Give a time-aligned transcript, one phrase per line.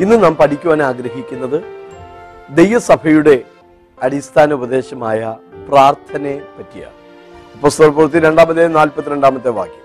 [0.00, 1.62] ഇന്ന് നാം പഠിക്കുവാൻ ആഗ്രഹിക്കുന്നത്
[2.50, 3.42] ദൈവസഭയുടെ
[4.02, 5.36] അടിസ്ഥാന ഉപദേശമായ
[5.68, 6.94] പ്രാർത്ഥനയെ പറ്റിയാണ്.
[7.54, 9.80] അപ്പോസ്തല രണ്ടാമത്തെ നാൽപ്പത്തിരണ്ടാമത്തെ വാക്യം.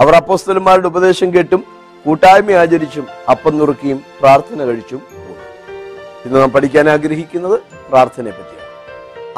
[0.00, 1.64] അവർ അപ്പോസ്തലന്മാരുടെ ഉപദേശം കേട്ടും
[2.06, 5.02] കൂട്ടായ്മ ആചരിച്ചും അപ്പം നുറുക്കിയും പ്രാർത്ഥന കഴിച്ചും.
[6.26, 8.66] ഇന്ന് നാം പഠിക്കാൻ ആഗ്രഹിക്കുന്നത് പ്രാർത്ഥനയെ പറ്റിയാണ്.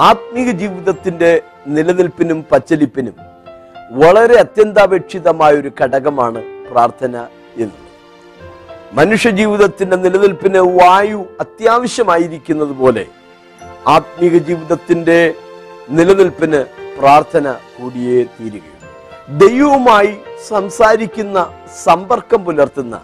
[0.01, 3.15] ആത്മീക ജീവിതത്തിന്റെ നിലനിൽപ്പിനും പച്ചലിപ്പിനും
[3.91, 7.17] വളരെ അത്യന്താപേക്ഷിതമായ ഒരു ഘടകമാണ് പ്രാർത്ഥന
[7.57, 7.88] എന്നുള്ളത്
[8.93, 13.07] മനുഷ്യ ജീവിതത്തിന്റെ നിലനിൽപ്പിന് വായു അത്യാവശ്യമായിരിക്കുന്നത് പോലെ
[13.87, 15.35] ആത്മീക ജീവിതത്തിന്റെ
[15.91, 16.65] നിലനിൽപ്പിന്
[16.99, 18.89] പ്രാർത്ഥന കൂടിയേ തീരുകയുള്ളൂ.
[19.29, 20.17] ദൈവവുമായി
[20.49, 23.03] സംസാരിക്കുന്ന സമ്പർക്കം പുലർത്തുന്ന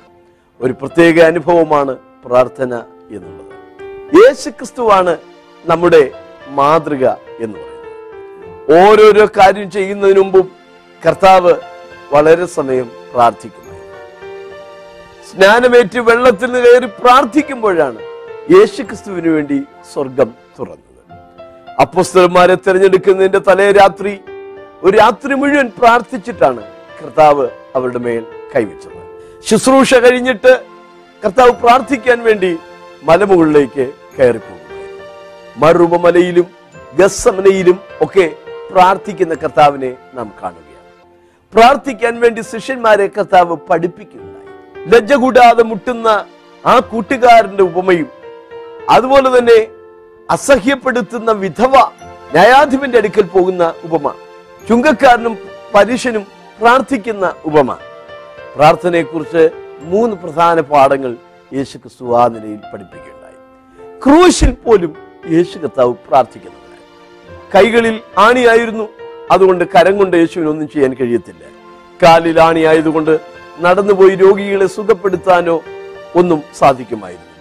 [0.60, 2.74] ഒരു പ്രത്യേക അനുഭവമാണ് പ്രാർത്ഥന
[3.10, 3.54] എന്നുള്ളത്.
[4.16, 5.18] യേശു ക്രിസ്തുവാണ്
[5.66, 6.10] നമ്മുടെ
[6.48, 7.04] മാതൃക
[7.40, 8.80] എന്ന് പറയുന്നത്.
[8.80, 10.52] ഓരോരോ കാര്യം ചെയ്യുന്നതിന് മുമ്പും
[11.06, 11.54] കർത്താവ്
[12.12, 13.63] വളരെ സമയം പ്രാർത്ഥിക്കുമായിരുന്നു
[15.34, 18.00] സ്നാനമേറ്റ് വെള്ളത്തിൽ നിന്ന് കയറി പ്രാർത്ഥിക്കുമ്പോഴാണ്
[18.54, 19.56] യേശുക്രിസ്തുവിന് വേണ്ടി
[19.92, 20.90] സ്വർഗം തുറന്നത്.
[21.82, 24.12] അപ്പസ്തലന്മാരെ തിരഞ്ഞെടുക്കുന്നതിന്റെ തലേ രാത്രി
[24.84, 26.62] ഒരു രാത്രി മുഴുവൻ പ്രാർത്ഥിച്ചിട്ടാണ്
[27.00, 27.46] കർത്താവ്
[27.76, 29.00] അവരുടെ മേൽ കൈവച്ചത്.
[29.48, 30.52] ശുശ്രൂഷ കഴിഞ്ഞിട്ട്
[31.22, 32.52] കർത്താവ് പ്രാർത്ഥിക്കാൻ വേണ്ടി
[33.08, 33.86] മലമുകളിലേക്ക്
[34.18, 34.60] കയറിപ്പോകും
[35.62, 36.46] മറുപമലയിലും
[37.00, 38.26] ഗസമനയിലും ഒക്കെ
[38.70, 40.88] പ്രാർത്ഥിക്കുന്ന കർത്താവിനെ നാം കാണുകയാണ്.
[41.54, 44.33] പ്രാർത്ഥിക്കാൻ വേണ്ടി ശിഷ്യന്മാരെ കർത്താവ് പഠിപ്പിക്കുകയുണ്ടായി
[44.92, 46.24] ലജ്ജ കൂടാതെ മുട്ടുന്ന
[46.66, 48.08] ആ കൂട്ടുകാരന്റെ ഉപമയും
[48.90, 49.66] അതുപോലെ തന്നെ
[50.30, 51.74] അസഹ്യപ്പെടുത്തുന്ന വിധവ
[52.32, 54.14] ന്യായാധിപന്റെ അടുക്കൽ പോകുന്ന ഉപമ
[54.68, 55.38] ചുങ്കക്കാരനും
[55.74, 56.26] പരുഷനും
[56.60, 57.76] പ്രാർത്ഥിക്കുന്ന ഉപമ.
[58.56, 59.50] പ്രാർത്ഥനയെക്കുറിച്ച്
[59.80, 61.16] മൂന്ന് പ്രധാന പാഠങ്ങൾ
[61.54, 63.38] യേശു ക്രിസ്തു ആ നിലയിൽ പഠിപ്പിക്കുകയുണ്ടായി.
[64.04, 64.96] ക്രൂശിൽ പോലും
[65.30, 66.60] യേശു കർത്താവ് പ്രാർത്ഥിക്കുന്നുണ്ട്
[67.56, 68.88] കൈകളിൽ ആണിയായിരുന്നു
[69.30, 71.44] അതുകൊണ്ട് കരം കൊണ്ട് യേശുവിനൊന്നും ചെയ്യാൻ കഴിയത്തില്ല.
[72.02, 75.62] കാലിൽ ആണിയായതുകൊണ്ട് നടന്നുപോയി രോഗികളെ സുഖപ്പെടുത്താനോ
[76.16, 77.34] ഒന്നും സാധിക്കുമായിരുന്നില്ല.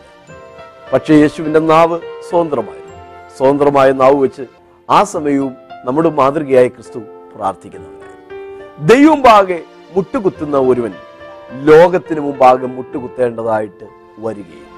[0.94, 2.98] പക്ഷേ യേശുവിന്റെ നാവ് സ്വതന്ത്രമായിരുന്നു.
[3.38, 4.44] സ്വതന്ത്രമായ നാവ് വെച്ച്
[4.90, 7.00] ആ സമയവും നമ്മുടെ മാതൃകയായ ക്രിസ്തു
[7.36, 9.64] പ്രാർത്ഥിക്കുന്നവരായിരുന്നു ദൈവം പാകെ
[9.96, 10.94] മുട്ടുകുത്തുന്ന ഒരുവൻ
[11.52, 13.86] ലോകത്തിന് മുമ്പാകെ മുട്ടുകുത്തേണ്ടതായിട്ട്
[14.18, 14.70] വരികയില്ല.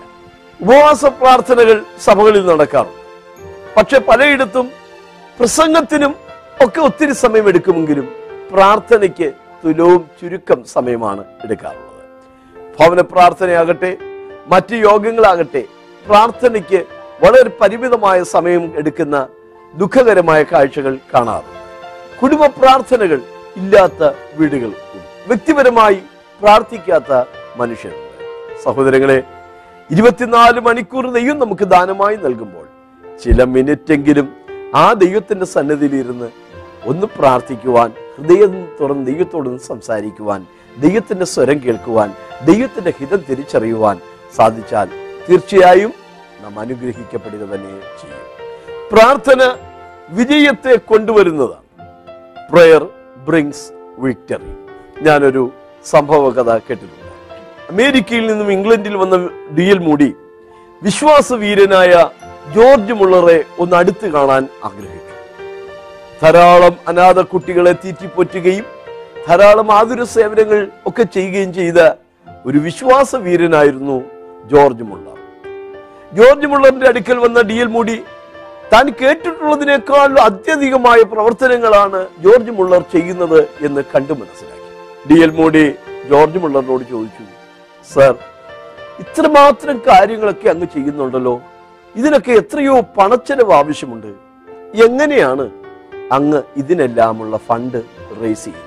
[0.61, 3.01] ഉപവാസ പ്രാർത്ഥനകൾ സഭകളിൽ നടക്കാറുണ്ട്.
[3.77, 4.71] പക്ഷെ പലയിടത്തും
[5.39, 6.15] പ്രസംഗത്തിനും
[6.65, 8.09] ഒക്കെ ഒത്തിരി സമയമെടുക്കുമെങ്കിലും
[8.53, 9.33] പ്രാർത്ഥനയ്ക്ക്
[9.65, 11.91] തുലവും ചുരുക്കം സമയമാണ് എടുക്കാറുള്ളത്.
[12.79, 13.91] ഭവന പ്രാർത്ഥനയാകട്ടെ
[14.53, 15.63] മറ്റ് യോഗങ്ങളാകട്ടെ
[16.05, 16.79] പ്രാർത്ഥനയ്ക്ക്
[17.23, 19.15] വളരെ പരിമിതമായ സമയം എടുക്കുന്ന
[19.73, 21.61] ദുഃഖകരമായ കാഴ്ചകൾ കാണാറുണ്ട്.
[22.19, 23.19] കുടുംബ പ്രാർത്ഥനകൾ
[23.61, 24.71] ഇല്ലാത്ത വീടുകൾ
[25.27, 25.99] വ്യക്തിപരമായി
[26.41, 27.11] പ്രാർത്ഥിക്കാത്ത
[27.59, 27.93] മനുഷ്യർ
[28.63, 29.19] സഹോദരങ്ങളെ
[29.89, 32.65] ഇരുപത്തിനാല് മണിക്കൂർ ദൈവം നമുക്ക് ദാനമായി നൽകുമ്പോൾ
[33.23, 34.27] ചില മിനിറ്റെങ്കിലും
[34.75, 36.29] ആ ദൈവത്തിന്റെ സന്നിധിയിൽ ഇരുന്ന്
[36.91, 40.45] ഒന്ന് പ്രാർത്ഥിക്കുവാൻ ഹൃദയം തുറന്ന് ദൈവത്തോടൊന്ന് സംസാരിക്കുവാൻ
[40.77, 42.13] ദൈവത്തിന്റെ സ്വരം കേൾക്കുവാൻ
[42.45, 43.99] ദൈവത്തിന്റെ ഹിതം തിരിച്ചറിയുവാൻ
[44.35, 44.89] സാധിച്ചാൽ
[45.29, 45.93] തീർച്ചയായും
[46.41, 48.25] നാം അനുഗ്രഹിക്കപ്പെടുക തന്നെ ചെയ്യും.
[48.91, 49.55] പ്രാർത്ഥന
[50.09, 51.63] വിജയത്തെ കൊണ്ടുവരുന്നതാണ്.
[52.51, 52.83] പ്രയർ
[53.27, 53.65] ബ്രിങ്സ്
[53.97, 54.51] വിക്ടറി
[55.01, 55.51] ഞാനൊരു
[55.85, 57.05] സംഭവ കഥ കേട്ടിട്ടുണ്ട്.
[57.69, 60.13] അമേരിക്കയിൽ നിന്നും ഇംഗ്ലണ്ടിൽ വന്ന ഡി എൽ മൂടി
[60.83, 62.09] വിശ്വാസവീരനായ
[62.55, 65.04] ജോർജ് മുള്ളറെ ഒന്ന് അടുത്ത് കാണാൻ ആഗ്രഹിച്ചു
[66.21, 68.65] ധാരാളം അനാഥ കുട്ടികളെ തീറ്റിപ്പൊറ്റുകയും
[69.27, 70.59] ധാരാളം ആതുര സേവനങ്ങൾ
[70.89, 71.79] ഒക്കെ ചെയ്യുകയും ചെയ്ത
[72.45, 73.97] ഒരു വിശ്വാസ വീരനായിരുന്നു
[74.51, 75.17] ജോർജ് മുള്ളർ.
[76.17, 77.97] ജോർജ് മുള്ളറിന്റെ അടുക്കൽ വന്ന ഡി എൽ മൂടി
[78.73, 84.63] താൻ കേട്ടിട്ടുള്ളതിനേക്കാൾ അത്യധികമായ പ്രവർത്തനങ്ങളാണ് ജോർജ് മുള്ളർ ചെയ്യുന്നത് എന്ന് കണ്ടു മനസ്സിലാക്കി.
[85.09, 85.65] ഡി എൽ മോഡി
[86.11, 87.23] ജോർജ് മുള്ളറിനോട് ചോദിച്ചു
[87.93, 88.15] സർ
[89.03, 91.35] ഇത്രമാത്രം കാര്യങ്ങളൊക്കെ അങ്ങ് ചെയ്യുന്നുണ്ടല്ലോ.
[91.95, 94.11] ഇതിനൊക്കെ എത്രയോ പണച്ചെലവ് ആവശ്യമുണ്ട്.
[94.87, 95.45] എങ്ങനെയാണ്
[96.11, 97.83] അങ്ങ് ഇതിനെല്ലാമുള്ള ഫണ്ട്
[98.21, 98.61] റേസ് ചെയ്യും.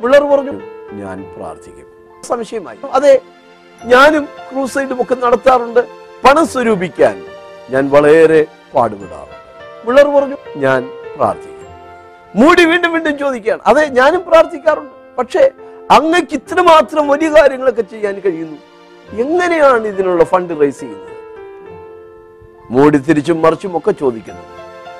[0.00, 0.60] മുള്ളർ പറഞ്ഞു
[0.92, 1.86] ഞാൻ പ്രാർത്ഥിക്കും.
[2.24, 2.78] സംശയമായി.
[2.92, 3.20] അതെ
[3.84, 5.80] ഞാനും ക്രൂസൈഡും ഒക്കെ നടത്താറുണ്ട്.
[6.24, 7.24] പണം സ്വരൂപിക്കാൻ
[7.70, 9.38] ഞാൻ വളരെ പാടുപെടാറുണ്ട്.
[9.86, 11.58] മുള്ളർ പറഞ്ഞു ഞാൻ പ്രാർത്ഥിക്കും.
[12.36, 13.60] മൂടി വീണ്ടും വീണ്ടും ചോദിക്കുകയാണ്.
[13.66, 15.16] അതെ ഞാനും പ്രാർത്ഥിക്കാറുണ്ട്.
[15.18, 15.50] പക്ഷേ
[15.90, 18.58] അങ്ങക്ക് ഇത്രമാത്രം വലിയ കാര്യങ്ങളൊക്കെ ചെയ്യാൻ കഴിയുന്നു.
[19.22, 21.08] എങ്ങനെയാണ് ഇതിനുള്ള ഫണ്ട് റേസ് ചെയ്യുന്നത്?
[22.70, 24.42] മൂടി തിരിച്ചും മറിച്ചും ഒക്കെ ചോദിക്കുന്നു.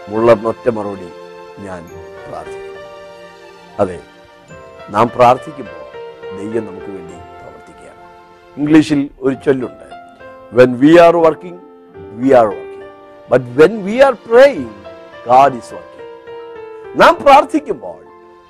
[0.09, 1.13] മുള്ളറിനൊറ്റ മറുപടി.
[1.67, 1.83] ഞാൻ
[2.29, 2.77] പ്രാർത്ഥിക്കും.
[3.83, 3.99] അതെ
[4.95, 5.85] നാം പ്രാർത്ഥിക്കുമ്പോൾ
[6.39, 8.03] ദൈവം നമുക്ക് വേണ്ടി പ്രവർത്തിക്കുകയാണ്.
[8.57, 9.87] ഇംഗ്ലീഷിൽ ഒരു ചൊല്ലുണ്ട്
[10.59, 11.61] when we are working
[12.21, 12.91] we are working
[13.31, 14.75] but when we are praying
[15.29, 16.07] God is working
[17.01, 17.99] നാം പ്രാർത്ഥിക്കുമ്പോൾ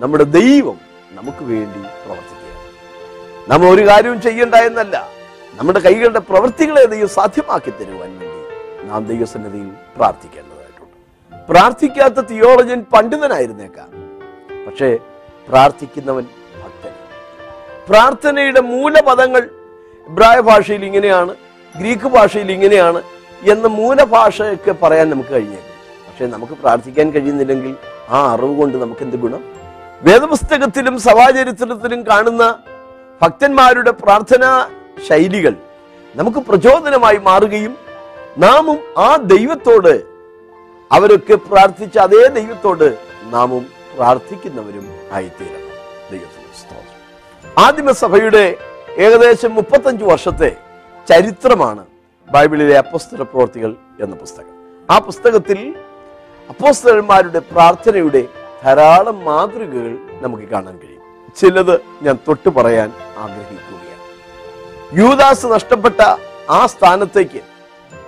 [0.00, 0.78] നമ്മുടെ ദൈവം
[1.18, 2.66] നമുക്ക് വേണ്ടി പ്രവർത്തിക്കുകയാണ്.
[3.50, 4.96] നാം ഒരു കാര്യവും ചെയ്യണ്ട എന്നല്ല
[5.58, 8.42] നമ്മുടെ കൈകളുടെ പ്രവൃത്തികളെ ദൈവം സാധ്യമാക്കി തരുവാൻ വേണ്ടി
[8.90, 10.47] നാം ദൈവസന്നിധിയിൽ പ്രാർത്ഥിക്കേണ്ടതായിട്ടുണ്ട്
[11.48, 13.88] പ്രാർത്ഥിക്കാത്ത തിയോളജൻ പണ്ഡിതനായിരുന്നേക്കാം.
[14.66, 14.88] പക്ഷേ
[15.48, 16.24] പ്രാർത്ഥിക്കുന്നവൻ
[16.62, 16.92] ഭക്തൻ.
[17.88, 19.42] പ്രാർത്ഥനയുടെ മൂലപദങ്ങൾ
[20.06, 21.32] ഇബ്രായ ഭാഷയിൽ ഇങ്ങനെയാണ്
[21.74, 23.02] ഗ്രീക്ക് ഭാഷയിൽ ഇങ്ങനെയാണ്
[23.42, 25.74] എന്ന മൂലഭാഷയൊക്കെ പറയാൻ നമുക്ക് കഴിഞ്ഞേക്കും
[26.06, 27.74] പക്ഷേ നമുക്ക് പ്രാർത്ഥിക്കാൻ കഴിയുന്നില്ലെങ്കിൽ
[28.10, 29.42] ആ അറിവ് കൊണ്ട് നമുക്ക് എന്ത് ഗുണം?
[30.02, 32.58] വേദപുസ്തകത്തിലും സഭാചരിത്രത്തിലും കാണുന്ന
[33.22, 34.68] ഭക്തന്മാരുടെ പ്രാർത്ഥനാ
[35.08, 35.54] ശൈലികൾ
[36.16, 37.76] നമുക്ക് പ്രചോദനമായി മാറുകയും
[38.38, 40.17] നാമും ആ ദൈവത്തോട്
[40.92, 45.68] അവരൊക്കെ പ്രാർത്ഥിച്ച അതേ ദൈവത്തോട് നാമും പ്രാർത്ഥിക്കുന്നവരും ആയിത്തീരണം.
[46.10, 47.64] ദൈവത്തിന് സ്തോത്രം.
[47.64, 48.56] ആദിമസഭയുടെ
[48.98, 50.56] ഏകദേശം മുപ്പത്തഞ്ച് വർഷത്തെ
[51.08, 51.86] ചരിത്രമാണ്
[52.30, 54.86] ബൈബിളിലെ അപ്പസ്തല പ്രവർത്തികൾ എന്ന പുസ്തകം.
[54.90, 55.74] ആ പുസ്തകത്തിൽ
[56.48, 58.24] അപ്പോസ്തലന്മാരുടെ പ്രാർത്ഥനയുടെ
[58.64, 61.32] ധാരാളം മാതൃകകൾ നമുക്ക് കാണാൻ കഴിയും.
[61.36, 63.78] ചിലത് ഞാൻ തൊട്ടു പറയാൻ ആഗ്രഹിക്കുകയാണ്.
[64.98, 66.16] യൂദാസ് നഷ്ടപ്പെട്ട
[66.50, 67.57] ആ സ്ഥാനത്തേക്ക്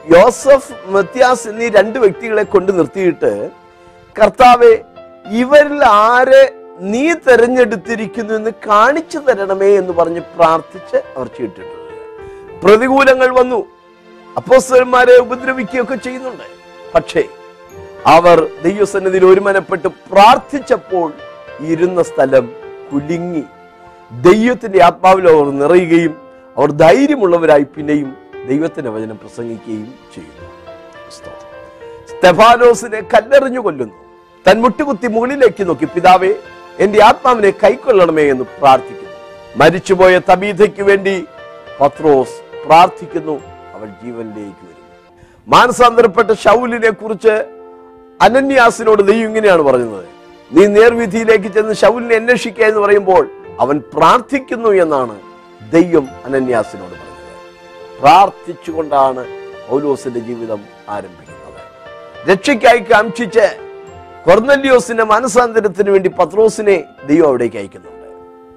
[0.08, 3.50] യോസഫ് മത്യാസ് എന്നീ രണ്ട് വ്യക്തികളെ കൊണ്ട് നിർത്തിയിട്ട്
[4.23, 4.82] കർത്താവെ
[5.31, 11.76] ഇവരിൽ ആരെ നീ തെരഞ്ഞെടുത്തിരിക്കുന്നു എന്ന് കാണിച്ചു തരണമേ എന്ന് പറഞ്ഞ് പ്രാർത്ഥിച്ച് അവർ ചീട്ടിട്ടുണ്ട്
[12.62, 13.67] പ്രതികൂലങ്ങൾ വന്നു.
[14.37, 16.44] അപ്പോസ്തലന്മാരെ ഉപദ്രവിക്കുകയൊക്കെ ചെയ്യുന്നുണ്ട്.
[16.94, 17.25] പക്ഷേ
[18.06, 21.12] അവർ ദൈവസന്നിധിയിൽ ഒരുമനപ്പെട്ട് പ്രാർത്ഥിച്ചപ്പോൾ
[21.61, 22.53] ഇരുന്ന സ്ഥലം
[22.93, 23.43] കുലുങ്ങി.
[24.23, 26.17] ദൈവത്തിന്റെ ആത്മാവിൽ അവർ നിറയുകയും
[26.58, 30.50] അവർ ധൈര്യമുള്ളവരായി പിന്നെയും ദൈവത്തിന്റെ വചനം പ്രസംഗിക്കുകയും ചെയ്യുന്നു.
[32.06, 33.94] സ്തെഫാനോസിനെ കല്ലെറിഞ്ഞു കൊല്ലുന്നു.
[34.48, 36.34] തൻ മുട്ടുകുത്തി മുകളിലേക്ക് നോക്കി പിതാവേ
[36.78, 39.10] എന്റെ ആത്മാവിനെ കൈക്കൊള്ളണമേ എന്ന് പ്രാർത്ഥിക്കുന്നു.
[39.56, 41.25] മരിച്ചുപോയ തബീതയ്ക്ക് വേണ്ടി
[41.81, 43.40] പത്രോസ് പ്രാർത്ഥിക്കുന്നു.
[43.75, 45.20] അവൾ ജീവനിലേക്ക് വരുന്നു.
[45.48, 47.44] മാനസാന്തരപ്പെട്ട ഷൗലിനെ കുറിച്ച്
[48.22, 50.08] അനന്യാസിനോട് ദൈവം ഇങ്ങനെയാണ് പറയുന്നത്
[50.52, 55.20] നീ നേർവിധിയിലേക്ക് ചെന്ന് ശൗലിനെ അന്വേഷിക്കുക എന്ന് പറയുമ്പോൾ അവൻ പ്രാർത്ഥിക്കുന്നു എന്നാണ്
[55.72, 57.09] ദൈവം അനന്യാസിനോട് പറഞ്ഞത്
[58.02, 59.26] പ്രാർത്ഥിച്ചുകൊണ്ടാണ്
[59.69, 61.61] പൗലോസിന്റെ ജീവിതം ആരംഭിക്കുന്നത്.
[62.31, 63.47] രക്ഷയ്ക്കായി കാംക്ഷിച്ച്
[64.25, 68.06] കൊർന്നല്യോസിന്റെ മനസാന്തരത്തിന് വേണ്ടി പത്രോസിനെ ദൈവം അവിടേക്ക് അയക്കുന്നുണ്ട്.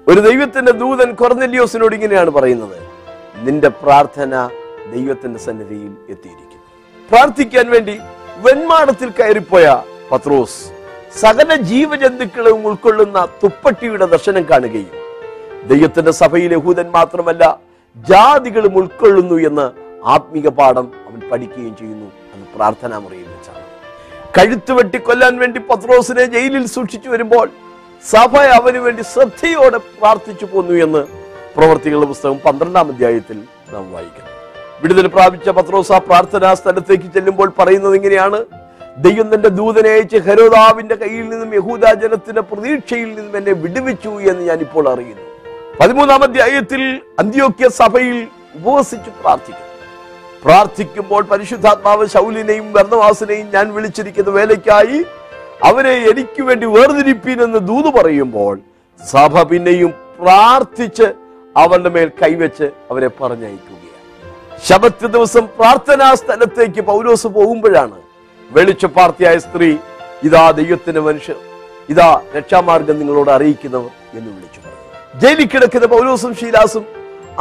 [0.08, 2.78] ഒരു ദൈവത്തിന്റെ ദൂതൻ കൊർന്നല്യോസിനോട് ഇങ്ങനെയാണ് പറയുന്നത്.
[3.36, 4.48] നിന്റെ പ്രാർത്ഥന
[4.94, 6.64] ദൈവത്തിന്റെ സന്നിധിയിൽ എത്തിയിരിക്കുന്നു.
[7.10, 7.98] പ്രാർത്ഥിക്കാൻ വേണ്ടി
[8.36, 9.82] വെൺമാടത്തിൽ കയറിപ്പോയ
[10.12, 10.70] പത്രോസ്
[11.20, 14.90] സകല ജീവജന്തുക്കളും ഉൾക്കൊള്ളുന്ന തുപ്പട്ടിയുടെ ദർശനം കാണുകയും
[15.68, 17.63] ദൈവത്തിന്റെ സഭയിലെ ഹൂതൻ മാത്രമല്ല
[17.96, 19.70] ജാതികളും ഉൾക്കൊള്ളുന്നു എന്ന്
[20.04, 22.06] ആത്മീക പാഠം അവൻ പഠിക്കുകയും ചെയ്യുന്നു.
[22.34, 23.64] അന്ന് പ്രാർത്ഥനാ മുറിയിൽ വെച്ചാണ്.
[24.38, 27.50] കഴുത്ത് വെട്ടി കൊല്ലാൻ വേണ്ടി പത്രോസിനെ ജയിലിൽ സൂക്ഷിച്ചു വരുമ്പോൾ
[28.10, 31.02] സഭ അവന് വേണ്ടി ശ്രദ്ധയോടെ പ്രാർത്ഥിച്ചു പോന്നു എന്ന്
[31.56, 33.38] പ്രവർത്തികളുടെ പുസ്തകം പന്ത്രണ്ടാം അധ്യായത്തിൽ
[33.72, 34.30] നാം വായിക്കുന്നു.
[34.82, 38.44] വിടുതൽ പ്രാപിച്ച പത്രോസ് പ്രാർത്ഥനാ സ്ഥലത്തേക്ക് ചെല്ലുമ്പോൾ പറയുന്നത് ഇങ്ങനെയാണ്.
[38.98, 44.58] ദൈവം തന്റെ ദൂതനെ അയച്ച് ഹരോദാവിന്റെ കയ്യിൽ നിന്നും യഹൂദ ജനത്തിന്റെ പ്രതീക്ഷയിൽ നിന്നും എന്നെ വിടുവിച്ചു എന്ന് ഞാൻ
[44.58, 45.23] ഇപ്പോൾ അറിയുന്നു.
[45.80, 46.82] പതിമൂന്നാം അധ്യായത്തിൽ
[47.18, 48.16] അന്ത്യോക്യ സഭയിൽ
[48.54, 49.60] ഉപവസിച്ച് പ്രാർത്ഥിക്കും
[50.44, 54.98] പ്രാർത്ഥിക്കുമ്പോൾ പരിശുദ്ധാത്മാവ് ശൗലിനെയും വർണവാസിനെയും ഞാൻ വിളിച്ചിരിക്കുന്ന വേലയ്ക്കായി
[55.62, 58.54] അവരെ എനിക്ക് വേണ്ടി വേർതിരിപ്പീനെന്ന് ദൂത് പറയുമ്പോൾ
[59.00, 59.90] സഭ പിന്നെയും
[60.20, 61.06] പ്രാർത്ഥിച്ച്
[61.56, 63.80] അവരുടെ മേൽ കൈവച്ച് അവരെ പറഞ്ഞയക്കുകയാണ്.
[64.64, 67.98] ശബത്ത് ദിവസം പ്രാർത്ഥനാ സ്ഥലത്തേക്ക് പൗലോസ് പോകുമ്പോഴാണ്
[68.50, 69.70] വെളിച്ചപ്പാർത്തിയായ സ്ത്രീ
[70.24, 71.38] ഇതാ ദൈവത്തിന്റെ മനുഷ്യർ
[71.88, 74.60] ഇതാ രക്ഷാമാർഗം നിങ്ങളോട് അറിയിക്കുന്നവർ എന്ന് വിളിച്ചു
[75.22, 76.84] ജയിലിൽ കിടക്കുന്ന പൗലോസും ശീലാസും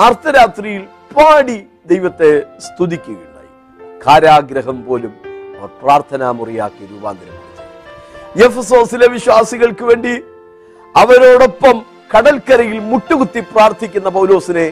[0.06, 0.84] അർദ്ധരാത്രിയിൽ
[1.16, 1.58] പാടി
[1.92, 2.30] ദൈവത്തെ
[2.66, 3.50] സ്തുതിക്കുകയുണ്ടായി.
[4.06, 5.14] കാരാഗ്രഹം പോലും
[5.82, 7.40] പ്രാർത്ഥനാ മുറിയാക്കി രൂപാന്തരം
[8.46, 10.14] എഫസോസിലെ വിശ്വാസികൾക്ക് വേണ്ടി
[10.96, 11.76] അവരോടൊപ്പം
[12.14, 14.68] കടൽക്കരയിൽ മുട്ടുകുത്തി പ്രാർത്ഥിക്കുന്ന പൗലോസിനെ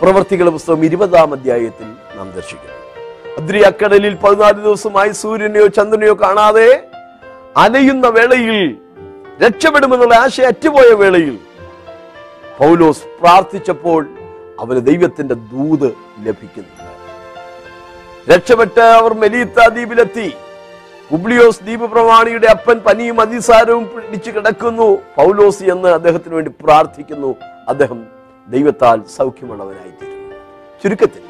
[0.00, 2.78] പ്രവർത്തികളുടെ പുസ്തകം ഇരുപതാം അധ്യായത്തിൽ നാം ദർശിക്കുന്നു.
[3.38, 6.68] അദ്രിയക്കടലിൽ പതിനാല് ദിവസമായി സൂര്യനെയോ ചന്ദ്രനെയോ കാണാതെ
[7.56, 8.58] അലയുന്ന വേളയിൽ
[9.42, 11.36] രക്ഷപ്പെടുമെന്നുള്ള ആശയ അറ്റുപോയ വേളയിൽ
[12.58, 14.06] പൗലോസ് പ്രാർത്ഥിച്ചപ്പോൾ
[14.60, 16.84] അവന് ദൈവത്തിന്റെ ദൂത് ലഭിക്കുന്നു.
[18.34, 20.32] രക്ഷപ്പെട്ട് അവർ മെലീത്ത ദ്വീപിലെത്തി.
[21.10, 24.98] പുബ്ലിയോസ് ദ്വീപ് പ്രമാണിയുടെ അപ്പൻ പനിയും അതിസാരവും പിടിച്ചു കിടക്കുന്നു.
[25.16, 27.36] പൗലോസ് എന്ന് അദ്ദേഹത്തിന് വേണ്ടി പ്രാർത്ഥിക്കുന്നു.
[27.68, 28.06] അദ്ദേഹം
[28.48, 30.34] ദൈവത്താൽ സൗഖ്യമുള്ളവനായിത്തീരുന്നു.
[30.82, 31.22] ചുരുക്കത്തിൽ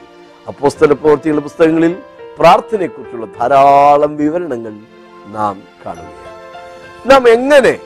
[0.48, 1.96] അപ്പോസ്തല പ്രവർത്തികളുടെ പുസ്തകങ്ങളിൽ
[2.38, 4.72] പ്രാർത്ഥനയെക്കുറിച്ചുള്ള ധാരാളം വിവരണങ്ങൾ
[5.26, 7.10] നാം കാണുകയാണ്.
[7.10, 7.78] നാം എങ്ങനെ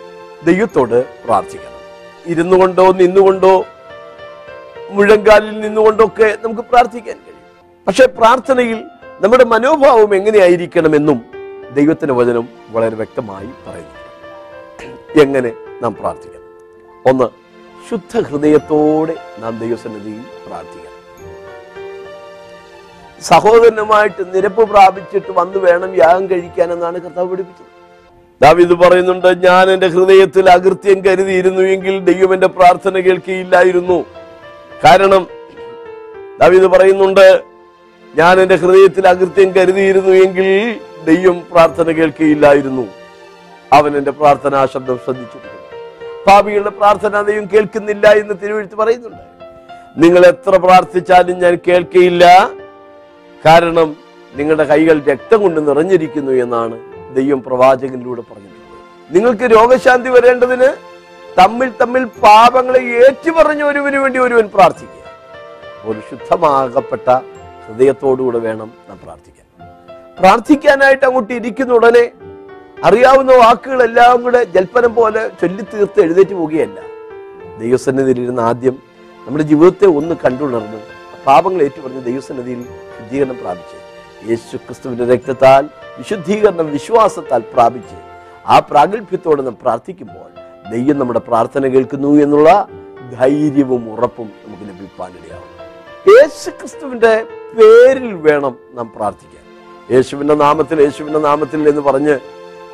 [0.45, 1.78] ദൈവത്തോട് പ്രാർത്ഥിക്കണം?
[2.29, 3.65] ഇരുന്നു കൊണ്ടോ നിന്നുകൊണ്ടോ
[4.91, 7.85] മുഴങ്കാലിൽ നിന്നുകൊണ്ടൊക്കെ നമുക്ക് പ്രാർത്ഥിക്കാൻ കഴിയും.
[7.87, 8.85] പക്ഷെ പ്രാർത്ഥനയിൽ
[9.21, 11.25] നമ്മുടെ മനോഭാവം എങ്ങനെയായിരിക്കണമെന്നും
[11.75, 13.97] ദൈവത്തിന്റെ വചനം വളരെ വ്യക്തമായി പറയുന്നു.
[15.23, 16.45] എങ്ങനെ നാം പ്രാർത്ഥിക്കണം?
[17.11, 17.25] ഒന്ന്
[17.91, 20.89] ശുദ്ധ ഹൃദയത്തോടെ നാം ദൈവസന്നിധിയിൽ പ്രാർത്ഥിക്കണം.
[23.23, 27.78] സഹോദരനുമായിട്ട് നിരപ്പ് പ്രാപിച്ചിട്ട് വന്നു വേണം യാഗം കഴിക്കാൻ എന്നാണ് കർത്താവ് പഠിപ്പിച്ചത്.
[28.41, 34.05] ദാവീദ് പറയുന്നുണ്ട് ഞാൻ എന്റെ ഹൃദയത്തിൽ അകൃത്യം കരുതിയിരുന്നു എങ്കിൽ ദൈവം എന്റെ പ്രാർത്ഥന കേൾക്കിയില്ലായിരുന്നു
[34.85, 35.27] കാരണം
[36.41, 37.43] ദാവിദ് പറയുന്നുണ്ട്
[38.17, 40.49] ഞാൻ എന്റെ ഹൃദയത്തിൽ അകൃത്യം കരുതിയിരുന്നു എങ്കിൽ
[41.05, 42.85] ദൈവം പ്രാർത്ഥന കേൾക്കിയില്ലായിരുന്നു
[43.73, 45.39] അവൻ എന്റെ പ്രാർത്ഥനാ ശബ്ദം ശ്രദ്ധിച്ചു
[46.27, 49.23] പാപികളുടെ പ്രാർത്ഥന ദൈവം കേൾക്കുന്നില്ല എന്ന് തിരുവഴുത്ത് പറയുന്നുണ്ട്.
[49.97, 52.25] നിങ്ങൾ എത്ര പ്രാർത്ഥിച്ചാലും ഞാൻ കേൾക്കയില്ല.
[53.45, 53.97] കാരണം
[54.37, 56.77] നിങ്ങളുടെ കൈകൾ രക്തം കൊണ്ട് നിറഞ്ഞിരിക്കുന്നു എന്നാണ്
[57.17, 60.69] ദൈവം പ്രവാചകനിലൂടെ പറഞ്ഞിട്ടുള്ളത് നിങ്ങൾക്ക് രോഗശാന്തി വരേണ്ടതിന്
[61.39, 65.05] തമ്മിൽ തമ്മിൽ പാപങ്ങളെ ഏറ്റുപറഞ്ഞ ഒരുവന് വേണ്ടി ഒരുവൻ പ്രാർത്ഥിക്കുക.
[65.89, 67.09] ഒരു ശുദ്ധമാകപ്പെട്ട
[67.67, 69.47] ഹൃദയത്തോടുകൂടെ വേണം നാം പ്രാർത്ഥിക്കാൻ.
[70.21, 72.05] പ്രാർത്ഥിക്കാനായിട്ട് അങ്ങോട്ട് ഇരിക്കുന്ന ഉടനെ
[72.89, 76.79] അറിയാവുന്ന വാക്കുകളെല്ലാം കൂടെ ജൽപ്പനം പോലെ ചൊല്ലിത്തീർത്ത് എഴുന്നേറ്റ് പോവുകയല്ല.
[77.63, 78.77] ദൈവസന്നിധിയിൽ ഇരുന്ന് ആദ്യം
[79.27, 80.81] നമ്മുടെ ജീവിതത്തെ ഒന്ന് കണ്ടുണർന്ന്
[81.27, 82.61] പാപങ്ങൾ ഏറ്റുപറഞ്ഞ് ദൈവസന്നിധിയിൽ
[82.97, 83.78] ശുദ്ധീകരണം പ്രാപിച്ച്
[84.27, 87.97] യേശു ക്രിസ്തുവിന്റെ രക്തത്താൽ വിശുദ്ധീകരണം വിശ്വാസത്താൽ പ്രാപിച്ച്
[88.47, 90.31] ആ പ്രാഗൽഭ്യത്തോടെ നാം പ്രാർത്ഥിക്കുമ്പോൾ
[90.71, 92.69] ദൈവം നമ്മുടെ പ്രാർത്ഥന കേൾക്കുന്നു എന്നുള്ള
[93.19, 95.47] ധൈര്യവും ഉറപ്പും നമുക്ക് ലഭിക്കാനിടയാവും
[96.09, 97.25] യേശു ക്രിസ്തുവിന്റെ
[97.57, 99.45] പേരിൽ വേണം നാം പ്രാർത്ഥിക്കാൻ.
[99.93, 102.19] യേശുവിന്റെ നാമത്തിൽ യേശുവിന്റെ നാമത്തിൽ എന്ന് പറഞ്ഞ്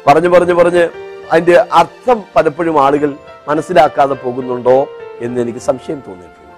[0.06, 0.88] പറഞ്ഞു പറഞ്ഞു പറഞ്ഞ്
[1.32, 3.14] അതിന്റെ അർത്ഥം പലപ്പോഴും ആളുകൾ
[3.48, 4.88] മനസ്സിലാക്കാതെ പോകുന്നുണ്ടോ
[5.20, 6.54] എന്ന് എനിക്ക് സംശയം തോന്നിയിട്ടുണ്ട്.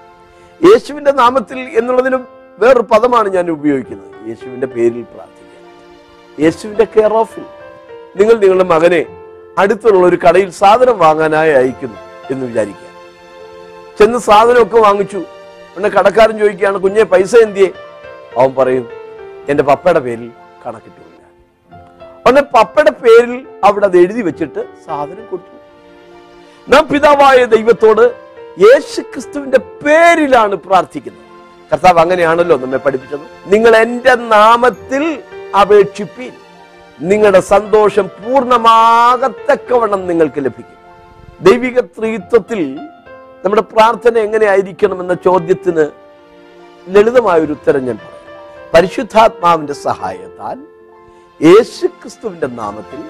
[0.72, 4.28] യേശുവിന്റെ നാമത്തിൽ എന്നുള്ളതിനും വേറൊരു പദമാണ് ഞാൻ ഉപയോഗിക്കുന്നത്.
[4.28, 7.46] യേശുവിന്റെ പേരിൽ പ്രാർത്ഥിക്കുക യേശുവിന്റെ കെയർ ഓഫിൽ
[8.18, 9.06] നിങ്ങൾ നിങ്ങളുടെ മകനെ
[9.58, 11.98] അടുത്തുള്ള ഒരു കടയിൽ സാധനം വാങ്ങാനായി അയക്കുന്നു
[12.30, 12.90] എന്ന് വിചാരിക്കുക.
[13.98, 15.20] ചെന്ന് സാധനമൊക്കെ വാങ്ങിച്ചു.
[15.74, 17.70] പിന്നെ കടക്കാരൻ ചോദിക്കുകയാണ് കുഞ്ഞെ പൈസ എന്തിയെ?
[18.38, 18.88] അവൻ പറയും
[19.48, 20.30] എന്റെ പപ്പയുടെ പേരിൽ
[20.66, 21.02] കണക്കിട്ടില്ല
[22.26, 25.56] അവന്റെ പപ്പയുടെ പേരിൽ അവിടെ അത് എഴുതി വെച്ചിട്ട് സാധനം കൊടുത്തു.
[26.72, 28.04] നാം പിതാവായ ദൈവത്തോട്
[28.64, 31.25] യേശു ക്രിസ്തുവിന്റെ പേരിലാണ് പ്രാർത്ഥിക്കുന്നത്.
[31.72, 33.20] കർത്താവ് അങ്ങനെയാണല്ലോ നമ്മെ പഠിപ്പിച്ചത്.
[33.46, 35.22] നിങ്ങൾ എന്റെ നാമത്തിൽ
[35.60, 36.32] അപേക്ഷിപ്പീൻ.
[37.00, 40.76] നിങ്ങളുടെ സന്തോഷം പൂർണമാകത്തക്കവണ്ണം നിങ്ങൾക്ക് ലഭിക്കും.
[41.40, 42.78] ദൈവിക ത്രീത്വത്തിൽ
[43.44, 45.86] നമ്മുടെ പ്രാർത്ഥന എങ്ങനെയായിരിക്കണം എന്ന ചോദ്യത്തിന്
[46.88, 48.16] ലളിതമായ ഒരു ഉത്തരം ഞാൻ പറയാം.
[48.74, 50.58] പരിശുദ്ധാത്മാവിന്റെ സഹായത്താൽ
[51.42, 53.02] യേശു ക്രിസ്തുവിന്റെ നാമത്തിൽ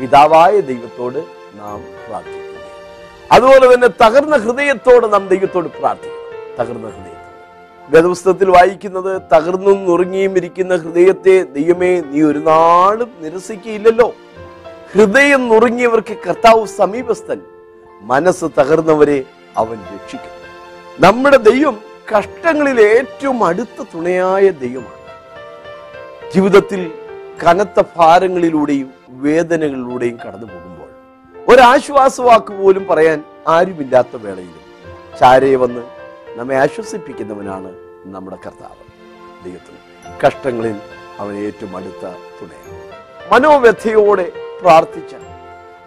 [0.00, 1.18] പിതാവായ ദൈവത്തോട്
[1.60, 2.60] നാം പ്രാർത്ഥിക്കുന്നു.
[3.32, 6.22] അതുപോലെ തന്നെ തകർന്ന ഹൃദയത്തോട് നാം ദൈവത്തോട് പ്രാർത്ഥിക്കണം
[6.60, 7.11] തകർന്ന ഹൃദയത്തോട്
[7.90, 14.14] വേദപുസ്തകത്തിൽ വായിക്കുന്നത് തകർന്നും നുറുങ്ങിയും ഇരിക്കുന്ന ഹൃദയത്തെ ദൈവമേ നീ ഒരു നാളും നിരസിക്കയില്ലല്ലോ.
[14.92, 17.40] ഹൃദയം നുറുങ്ങിയവർക്ക് കർത്താവ് സമീപസ്ഥൻ.
[18.00, 19.24] മനസ്സ് തകർന്നവരെ
[19.56, 20.32] അവൻ രക്ഷിക്കും.
[21.00, 21.78] നമ്മുടെ ദൈവം
[22.18, 25.02] കഷ്ടങ്ങളിൽ ഏറ്റവും അടുത്ത തുണയായ ദൈവമാണ്.
[26.34, 26.90] ജീവിതത്തിൽ
[27.46, 30.90] കനത്ത ഭാരങ്ങളിലൂടെയും വേദനകളിലൂടെയും കടന്നു പോകുമ്പോൾ
[31.52, 34.62] ഒരാശ്വാസവാക്ക് പോലും പറയാൻ ആരുമില്ലാത്ത വേളയിലും
[35.20, 36.01] ചാരയെ വന്ന്
[36.36, 38.82] നമ്മെ ആശ്വസിപ്പിക്കുന്നവനാണ് നമ്മുടെ കർത്താവ്.
[39.44, 39.78] ദൈവത്തിന്
[40.26, 40.76] കഷ്ടങ്ങളിൽ
[41.18, 42.02] അവൻ ഏറ്റവും അടുത്ത
[42.40, 43.32] തുണയാണ്.
[43.32, 45.14] മനോവ്യഥയോടെ പ്രാർത്ഥിച്ച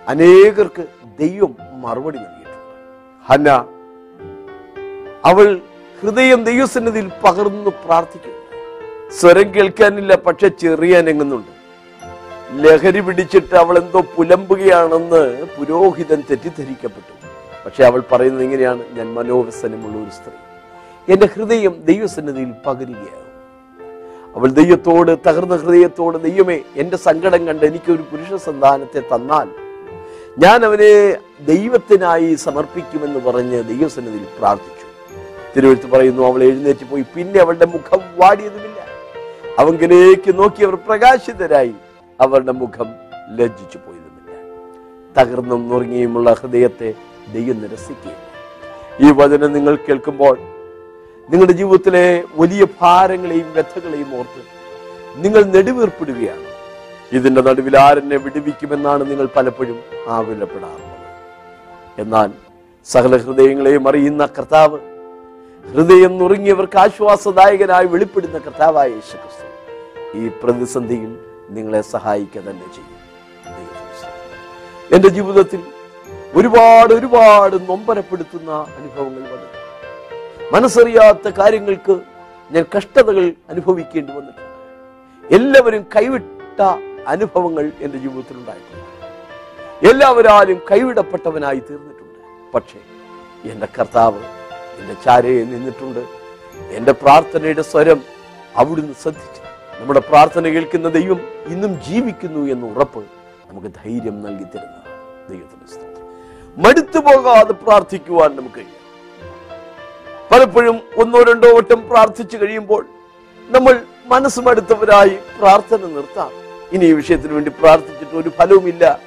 [0.08, 0.86] അനേകർക്ക്
[1.20, 2.74] ദൈവം മറുപടി നൽകിയിട്ടുണ്ട്.
[3.30, 3.50] ഹന്ന
[5.26, 5.62] അവൾ
[6.02, 8.42] ഹൃദയം ദൈവസന്നിധിയിൽ പകർന്നു പ്രാർത്ഥിക്കുന്നു.
[9.12, 11.54] സ്വരം കേൾക്കാനില്ല പക്ഷെ ചെറിയാനെങ്ങുന്നുണ്ട്
[12.64, 17.15] ലഹരി പിടിച്ചിട്ട് അവൾ എന്തോ പുലമ്പുകയാണെന്ന് പുരോഹിതൻ തെറ്റിദ്ധരിക്കപ്പെട്ടു.
[17.66, 18.84] പക്ഷെ അവൾ പറയുന്നത് ഇങ്ങനെയാണ്.
[18.94, 20.34] ഞാൻ മനോവ്യസനമുള്ള ഒരു സ്ത്രീ.
[21.14, 23.26] എന്റെ ഹൃദയം ദൈവസന്നിധിയിൽ പകരുകയാണ്.
[24.36, 29.50] അവൾ ദൈവത്തോട് തകർന്ന ഹൃദയത്തോട് ദൈവമേ എന്റെ സങ്കടം കണ്ട് എനിക്കൊരു പുരുഷ സന്താനത്തെ തന്നാൽ
[30.40, 34.86] ഞാൻ അവനെ ദൈവത്തിനായി സമർപ്പിക്കുമെന്ന് പറഞ്ഞ് ദൈവസന്നിധിയിൽ പ്രാർത്ഥിച്ചു.
[35.56, 37.06] തിരുവഴുത്ത് പറയുന്നു അവൾ എഴുന്നേറ്റ് പോയി.
[37.16, 38.86] പിന്നെ അവളുടെ മുഖം വാടിയതുമില്ല.
[39.60, 41.76] അവങ്കിലേക്ക് നോക്കി അവർ പ്രകാശിതരായി.
[42.22, 42.88] അവളുടെ മുഖം
[43.36, 44.36] ലജ്ജിച്ചു പോയതുമില്ല.
[45.22, 46.94] തകർന്നും നുറുങ്ങിയുമുള്ള ഹൃദയത്തെ
[47.34, 48.24] ദൈവം നിരസിക്കുകയില്ല.
[49.06, 50.36] ഈ വചനം നിങ്ങൾ കേൾക്കുമ്പോൾ
[51.30, 54.42] നിങ്ങളുടെ ജീവിതത്തിലെ വലിയ ഭാരങ്ങളെയും വ്യഥകളെയും ഓർത്ത്
[55.24, 56.48] നിങ്ങൾ നെടുവീർപ്പിടുകയാണ്.
[57.14, 60.92] ഇതിന്റെ നടുവിൽ ആരെന്നെ വിടുവിക്കുമെന്നാണ് നിങ്ങൾ പലപ്പോഴും ആകുലപ്പെടാറുള്ളത്.
[62.00, 62.30] എന്നാൽ
[62.86, 64.80] സകല ഹൃദയങ്ങളെയും അറിയുന്ന കർത്താവ്
[65.74, 69.46] ഹൃദയം നുറുങ്ങിയവർക്ക് ആശ്വാസദായകനായി വെളിപ്പെടുന്ന കർത്താവായ യേശുക്രിസ്തു
[70.20, 71.18] ഈ പ്രതിസന്ധിയിൽ
[71.50, 73.02] നിങ്ങളെ സഹായിക്കുക തന്നെ ചെയ്യും.
[74.96, 75.62] എന്റെ ജീവിതത്തിൽ
[76.38, 79.50] ഒരുപാട് ഒരുപാട് നൊമ്പരപ്പെടുത്തുന്ന അനുഭവങ്ങൾ വന്നു.
[80.52, 82.02] മനസ്സറിയാത്ത കാര്യങ്ങൾക്ക്
[82.52, 84.52] ഞാൻ കഷ്ടതകൾ അനുഭവിക്കേണ്ടി വന്നിട്ടുണ്ട്.
[85.36, 86.62] എല്ലാവരും കൈവിട്ട
[87.08, 88.92] അനുഭവങ്ങൾ എന്റെ ജീവിതത്തിൽ ഉണ്ടായിട്ടുണ്ട്.
[89.90, 92.20] എല്ലാവരാലും കൈവിടപ്പെട്ടവനായി തീർന്നിട്ടുണ്ട്.
[92.54, 92.80] പക്ഷേ
[93.52, 94.22] എന്റെ കർത്താവ്
[94.80, 96.04] എന്റെ ചാരയെ നിന്നിട്ടുണ്ട്.
[96.70, 98.02] എന്റെ പ്രാർത്ഥനയുടെ സ്വരം
[98.56, 99.42] അവിടുന്ന് ശ്രദ്ധിച്ചു
[99.80, 103.04] നമ്മുടെ പ്രാർത്ഥന കേൾക്കുന്ന ദൈവം ഇന്നും ജീവിക്കുന്നു എന്ന ഉറപ്പ്
[103.50, 104.80] നമുക്ക് ധൈര്യം നൽകി തരുന്ന
[105.30, 105.95] ദൈവത്തിന്റെ സ്തോത്രം.
[106.58, 108.72] മടുത്തു പോകാതെ പ്രാർത്ഥിക്കുവാൻ നമുക്ക് കഴിയും.
[110.32, 112.86] പലപ്പോഴും ഒന്നോ രണ്ടോ വട്ടം പ്രാർത്ഥിച്ചു കഴിയുമ്പോൾ
[113.50, 116.32] നമ്മൾ മനസ്സ് മടുത്തവരായി പ്രാർത്ഥന നിർത്താം.
[116.72, 119.00] ഇനി ഈ വിഷയത്തിന് വേണ്ടി പ്രാർത്ഥിച്ചിട്ട് ഒരു ഫലവുമില്ല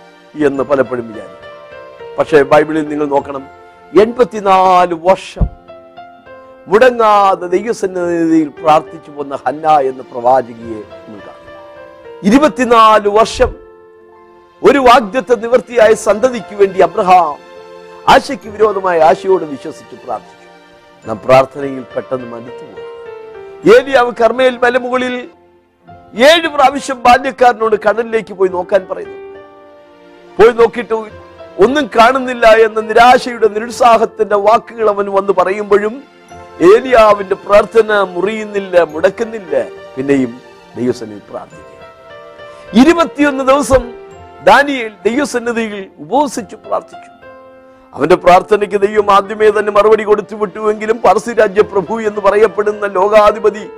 [0.47, 1.39] എന്ന് പലപ്പോഴും വിചാരിക്കും.
[2.19, 3.47] പക്ഷേ ബൈബിളിൽ നിങ്ങൾ നോക്കണം
[4.01, 5.47] എൺപത്തിനാല് വർഷം
[6.69, 11.47] മുടങ്ങാതെ ദൈവസന്നിധിയിൽ പ്രാർത്ഥിച്ചു പോന്ന ഹന്ന എന്ന പ്രവാചകിയെ നിങ്ങൾ കാണും.
[12.23, 13.68] ഇരുപത്തിനാല് വർഷം
[14.63, 17.37] ഒരു വാഗ്ദത്ത നിവൃത്തിയായ സന്തതിക്ക് വേണ്ടി അബ്രഹാം
[18.09, 20.47] ആശയ്ക്ക് വിരോധമായ ആശയോട് വിശ്വസിച്ച് പ്രാർത്ഥിച്ചു.
[21.09, 22.67] നാം പ്രാർത്ഥനയിൽ പെട്ടെന്ന് മടുത്തു
[23.77, 25.15] ഏലിയാവ് കർമ്മയിൽ മലമുകളിൽ
[26.29, 29.19] ഏഴ് പ്രാവശ്യം ബാല്യക്കാരനോട് കടലിലേക്ക് പോയി നോക്കാൻ പറയുന്നു.
[30.39, 30.95] പോയി നോക്കിയിട്ട്
[31.65, 36.05] ഒന്നും കാണുന്നില്ല എന്ന നിരാശയുടെ നിരുത്സാഹത്തിന്റെ വാക്കുകൾ അവൻ വന്ന് പറയുമ്പോഴും
[36.75, 39.65] ഏലിയാവിന്റെ പ്രാർത്ഥന മുറിയുന്നില്ല മുടക്കുന്നില്ല.
[39.97, 40.41] പിന്നെയും
[40.77, 41.77] ദൈവസനിൽ പ്രാർത്ഥിക്കുക.
[42.83, 44.08] ഇരുപത്തിയൊന്ന് ദിവസം
[44.45, 47.11] ദാനിയേൽ ദൈവസന്നിധിയിൽ ഉപവസിച്ചു പ്രാർത്ഥിച്ചു.
[47.95, 53.69] അവന്റെ പ്രാർത്ഥനയ്ക്ക് ദൈവം ആദ്യമേ തന്നെ മറുപടി കൊടുത്തു വിട്ടുവെങ്കിലും പർസി രാജ്യ പ്രഭു എന്ന് പറയപ്പെടുന്ന ലോകാധിപതി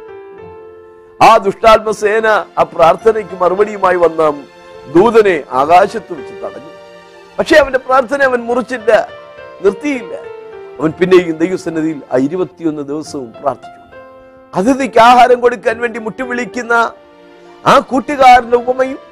[1.22, 2.26] ആ ദുഷ്ടാത്മസേന
[2.58, 4.44] ആ പ്രാർത്ഥനയ്ക്ക് മറുപടിയുമായി വന്ന
[4.94, 6.72] ദൂതനെ ആകാശത്ത് വെച്ച് തടഞ്ഞു.
[7.38, 9.08] പക്ഷെ അവന്റെ പ്രാർത്ഥന അവൻ മുറിച്ചില്ല
[9.64, 10.14] നിർത്തിയില്ല.
[10.80, 13.80] അവൻ പിന്നെയും ദൈവസന്നിധിയിൽ ആ ഇരുപത്തിയൊന്ന് ദിവസവും പ്രാർത്ഥിച്ചു.
[14.54, 16.92] അതിഥിക്ക് ആഹാരം കൊടുക്കാൻ വേണ്ടി മുട്ടുവിളിക്കുന്ന
[17.66, 19.09] ആ കൂട്ടുകാരന്റെ ഉപമയും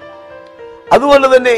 [0.93, 1.57] അതുപോലെ തന്നെ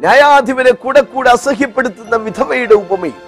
[0.00, 3.22] ന്യായാധിപനെ കൂടെ കൂടെ അസഹ്യപ്പെടുത്തുന്ന വിധവയുടെ ഉപമയും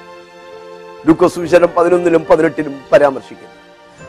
[1.07, 3.55] ലൂക്കോസുവിശരം പതിനൊന്നിലും പതിനെട്ടിലും പരാമർശിക്കുന്നു.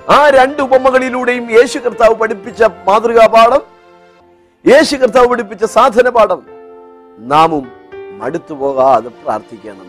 [0.10, 3.62] ആ രണ്ട് ഉപമകളിലൂടെയും യേശു കർത്താവ് പഠിപ്പിച്ച മാതൃകാ പാഠം
[4.66, 6.42] യേശു കർത്താവ് പഠിപ്പിച്ച സാധന പാഠം
[7.32, 7.66] നാമും
[8.22, 9.88] മടുത്തു പോകാതെ പ്രാർത്ഥിക്കണം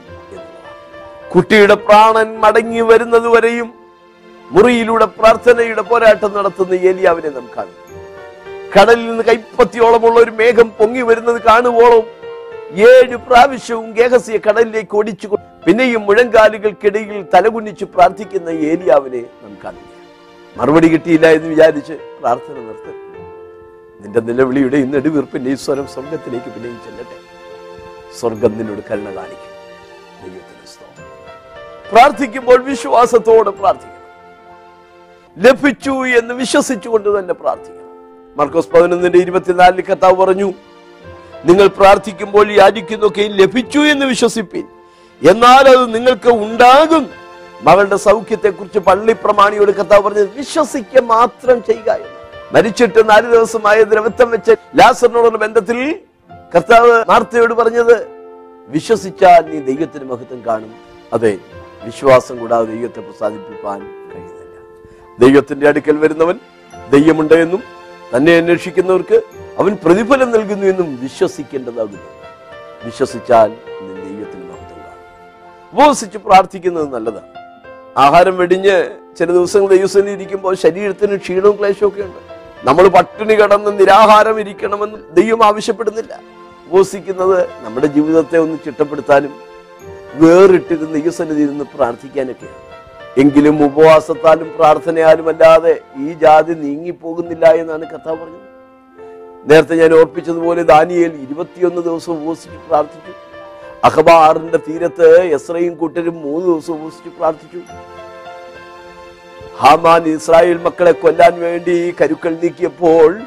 [1.35, 3.69] കുട്ടിയുടെ പ്രാണൻ മടങ്ങി വരുന്നത് വരെയും
[4.51, 7.47] മുറിയിലൂടെ പ്രാർത്ഥനയുടെ പോരാട്ടം നടത്തുന്ന ഏലിയാവിനെ നാം
[8.75, 12.05] കടലിൽ നിന്ന് കൈപ്പത്തിയോളമുള്ള ഒരു മേഘം പൊങ്ങി വരുന്നത് കാണുവോളം
[12.91, 15.27] ഏഴ് പ്രാവശ്യവും ഗേഹസിയെ കടലിലേക്ക് ഓടിച്ചു
[15.67, 19.91] പിന്നെയും മുഴങ്കാലുകൾക്കിടയിൽ തലകുനിച്ച് പ്രാർത്ഥിക്കുന്ന ഏലിയാവിനെ നാം അറിയാം
[20.57, 22.93] മറുപടി കിട്ടിയില്ല എന്ന് വിചാരിച്ച് പ്രാർത്ഥന നിർത്തി.
[24.03, 27.19] നിന്റെ നിലവിളിയുടെ ഈ നെടുവീർപ്പിന്റെ ഈ സ്വരം സ്വർഗത്തിലേക്ക് പിന്നെയും ചെല്ലട്ടെ.
[28.21, 29.51] സ്വർഗം നിന്നോട് കരുണ കാണിക്കും.
[31.91, 33.99] പ്രാർത്ഥിക്കുമ്പോൾ വിശ്വാസത്തോടെ പ്രാർത്ഥിക്കണം.
[35.37, 37.82] ലഭിച്ചു എന്ന് വിശ്വസിച്ചുകൊണ്ട് തന്നെ പ്രാർത്ഥിക്കണം.
[38.37, 40.53] മർക്കോസ് പതിനൊന്നിന്റെ ഇരുപത്തിനാലിൽ കർത്താവ് പറഞ്ഞു
[41.45, 44.65] നിങ്ങൾ പ്രാർത്ഥിക്കുമ്പോൾ യാചിക്കുന്നൊക്കെ ലഭിച്ചു എന്ന് വിശ്വസിപ്പിൻ.
[45.31, 47.09] എന്നാൽ അത് നിങ്ങൾക്ക് ഉണ്ടാകും.
[47.63, 51.99] മകളുടെ സൗഖ്യത്തെ കുറിച്ച് പള്ളി പ്രമാണിയോട് കർത്താവ് പറഞ്ഞത് വിശ്വസിക്കുക മാത്രം ചെയ്യുക
[52.53, 55.99] മരിച്ചിട്ട് നാല് ദിവസമായ ദ്രവത്വം വെച്ച ലാസറിനോടുള്ള ബന്ധത്തിൽ
[56.55, 58.07] കർത്താവ് മാർത്തയോട് പറഞ്ഞത്
[58.69, 60.75] വിശ്വസിച്ചാൽ നീ ദൈവത്തിന് മഹത്വം കാണും.
[61.13, 61.39] അതെ
[61.85, 63.81] വിശ്വാസം കൂടാതെ ദൈവത്തെ പ്രസാദിപ്പിക്കാൻ
[64.15, 64.57] കഴിയുന്നില്ല.
[65.19, 66.39] ദൈവത്തിന്റെ അടുക്കൽ വരുന്നവൻ
[66.91, 67.82] ദൈവമുണ്ട് എന്നും
[68.17, 69.23] തന്നെ അന്വേഷിക്കുന്നവർക്ക്
[69.59, 71.99] അവൻ പ്രതിഫലം നൽകുന്നു എന്നും വിശ്വസിക്കേണ്ടതാകുന്നു.
[72.85, 75.73] വിശ്വസിച്ചാൽ ദൈവത്തിന് മഹത്വം കാണും.
[75.73, 77.33] ഉപവസിച്ച് പ്രാർത്ഥിക്കുന്നത് നല്ലതാണ്.
[77.97, 82.19] ആഹാരം വെടിഞ്ഞ് ചില ദിവസങ്ങൾ ദൈവസേന ഇരിക്കുമ്പോൾ ശരീരത്തിന് ക്ഷീണവും ക്ലേശവും ഒക്കെ ഉണ്ട്.
[82.65, 86.21] നമ്മൾ പട്ടിണി കടന്ന് നിരാഹാരം ഇരിക്കണമെന്ന് ദൈവം ആവശ്യപ്പെടുന്നില്ല.
[86.71, 89.35] ഉപസിക്കുന്നത് നമ്മുടെ ജീവിതത്തെ ഒന്ന് ചിട്ടപ്പെടുത്താനും
[90.15, 92.62] വേറിട്ടിരുന്ന് ദൈവസന്നിധിയിൽ നിന്ന് പ്രാർത്ഥിക്കാനൊക്കെയാണ്.
[93.21, 98.49] എങ്കിലും ഉപവാസത്താലും പ്രാർത്ഥനയാലും അല്ലാതെ ഈ ജാതി നീങ്ങിപ്പോകുന്നില്ല എന്നാണ് കഥ പറഞ്ഞത്.
[99.51, 103.13] നേരത്തെ ഞാൻ ഓർപ്പിച്ചതുപോലെ ദാനിയേൽ ഇരുപത്തിയൊന്ന് ദിവസം ഉപസിച്ച് പ്രാർത്ഥിച്ചു.
[103.85, 107.61] അഖബാറിന്റെ തീരത്ത് എസ്രയും കൂട്ടരും മൂന്ന് ദിവസം ഉപസിച്ച് പ്രാർത്ഥിച്ചു.
[109.63, 113.21] ഹാമാൻ ഇസ്രായേൽ മക്കളെ കൊല്ലാൻ വേണ്ടി കരുക്കൾ നീക്കിയപ്പോൾ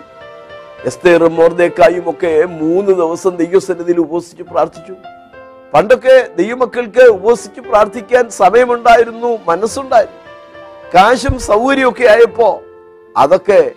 [0.86, 4.96] എസ്തേറും മോർദേക്കായും ഒക്കെ മൂന്ന് ദിവസം ദൈവസന്നിധിയിൽ ഉപസിച്ച് പ്രാർത്ഥിച്ചു.
[5.76, 10.22] പണ്ടൊക്കെ ദൈവമക്കൾക്ക് ഉപസിച്ച് പ്രാർത്ഥിക്കാൻ സമയമുണ്ടായിരുന്നു മനസ്സുണ്ടായിരുന്നു.
[10.94, 12.62] കാശും സൗകര്യമൊക്കെ ആയപ്പോ
[13.18, 13.72] അതൊക്കെ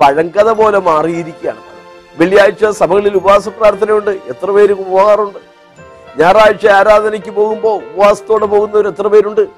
[0.00, 1.62] പഴങ്കഥ പോലെ മാറിയിരിക്കുകയാണ്.
[2.16, 5.38] വെള്ളിയാഴ്ച സഭകളിൽ ഉപവാസ പ്രാർത്ഥനയുണ്ട് എത്ര പേര് പോകാറുണ്ട്?
[6.20, 9.48] ഞായറാഴ്ച ആരാധനയ്ക്ക് പോകുമ്പോൾ ഉപവാസത്തോടെ പോകുന്നവർ എത്ര പേരുണ്ട്?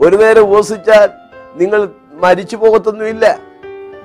[0.00, 1.08] ഒരു നേരം ഉപവസിച്ചാൽ
[1.54, 3.38] നിങ്ങൾ മരിച്ചു പോകത്തൊന്നുമില്ല.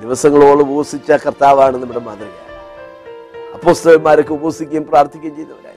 [0.02, 2.38] ദിവസങ്ങളോളം ഉപവസിച്ച കർത്താവാണ് നമ്മുടെ മാതൃക.
[3.54, 5.71] അപ്പോസ്തകന്മാരൊക്കെ ഉപവസിക്കുകയും പ്രാർത്ഥിക്കുകയും ചെയ്തവരായിരുന്നു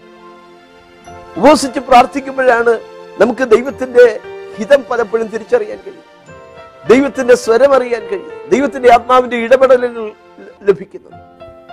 [1.36, 2.72] ഉപവസിച്ച് പ്രാർത്ഥിക്കുമ്പോഴാണ്
[3.20, 4.04] നമുക്ക് ദൈവത്തിന്റെ
[4.56, 6.10] ഹിതം പലപ്പോഴും തിരിച്ചറിയാൻ കഴിയും
[6.90, 10.04] ദൈവത്തിന്റെ സ്വരം അറിയാൻ കഴിയും ദൈവത്തിന്റെ ആത്മാവിന്റെ ഇടപെടലുകൾ
[10.68, 11.16] ലഭിക്കുന്നത്.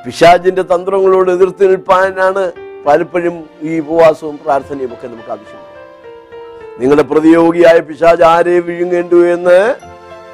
[0.05, 2.43] പിശാജിന്റെ തന്ത്രങ്ങളോട് എതിർത്ത് നിൽപ്പാനാണ്
[2.85, 5.69] പലപ്പോഴും ഈ ഉപവാസവും പ്രാർത്ഥനയും ഒക്കെ നമുക്ക് ആവശ്യമുണ്ട്
[6.81, 9.57] നിങ്ങളുടെ പ്രതിയോഗിയായ പിശാജ് ആരെ വിഴുങ്ങേണ്ടു എന്ന്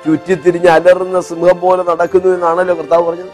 [0.06, 3.34] ചുറ്റിത്തിരിഞ്ഞ് അലറുന്ന സിംഹം പോലെ നടക്കുന്നു എന്നാണല്ലോ കർത്താവ് പറഞ്ഞത്.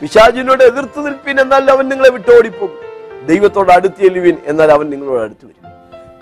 [0.00, 1.40] പിശാജിനോട് എതിർത്ത് നിൽപ്പിൻ
[1.74, 2.76] അവൻ നിങ്ങളെ വിട്ടോടിപ്പോകും.
[3.26, 5.68] ദൈവത്തോട് അടുത്ത് ചെല്ലുവിൻ എന്നാൽ അവൻ നിങ്ങളോട് അടുത്ത് വരും.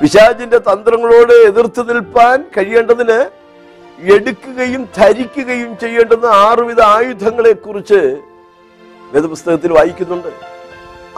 [0.03, 3.31] പിശാജിന്റെ തന്ത്രങ്ങളോട് എതിർത്ത് നിൽപ്പാൻ കഴിയേണ്ടതിന്
[4.13, 8.17] എടുക്കുകയും ധരിക്കുകയും ചെയ്യേണ്ടുന്ന ആറുവിധ ആയുധങ്ങളെ കുറിച്ച്
[9.13, 10.29] വേദപുസ്തകത്തിൽ വായിക്കുന്നുണ്ട്.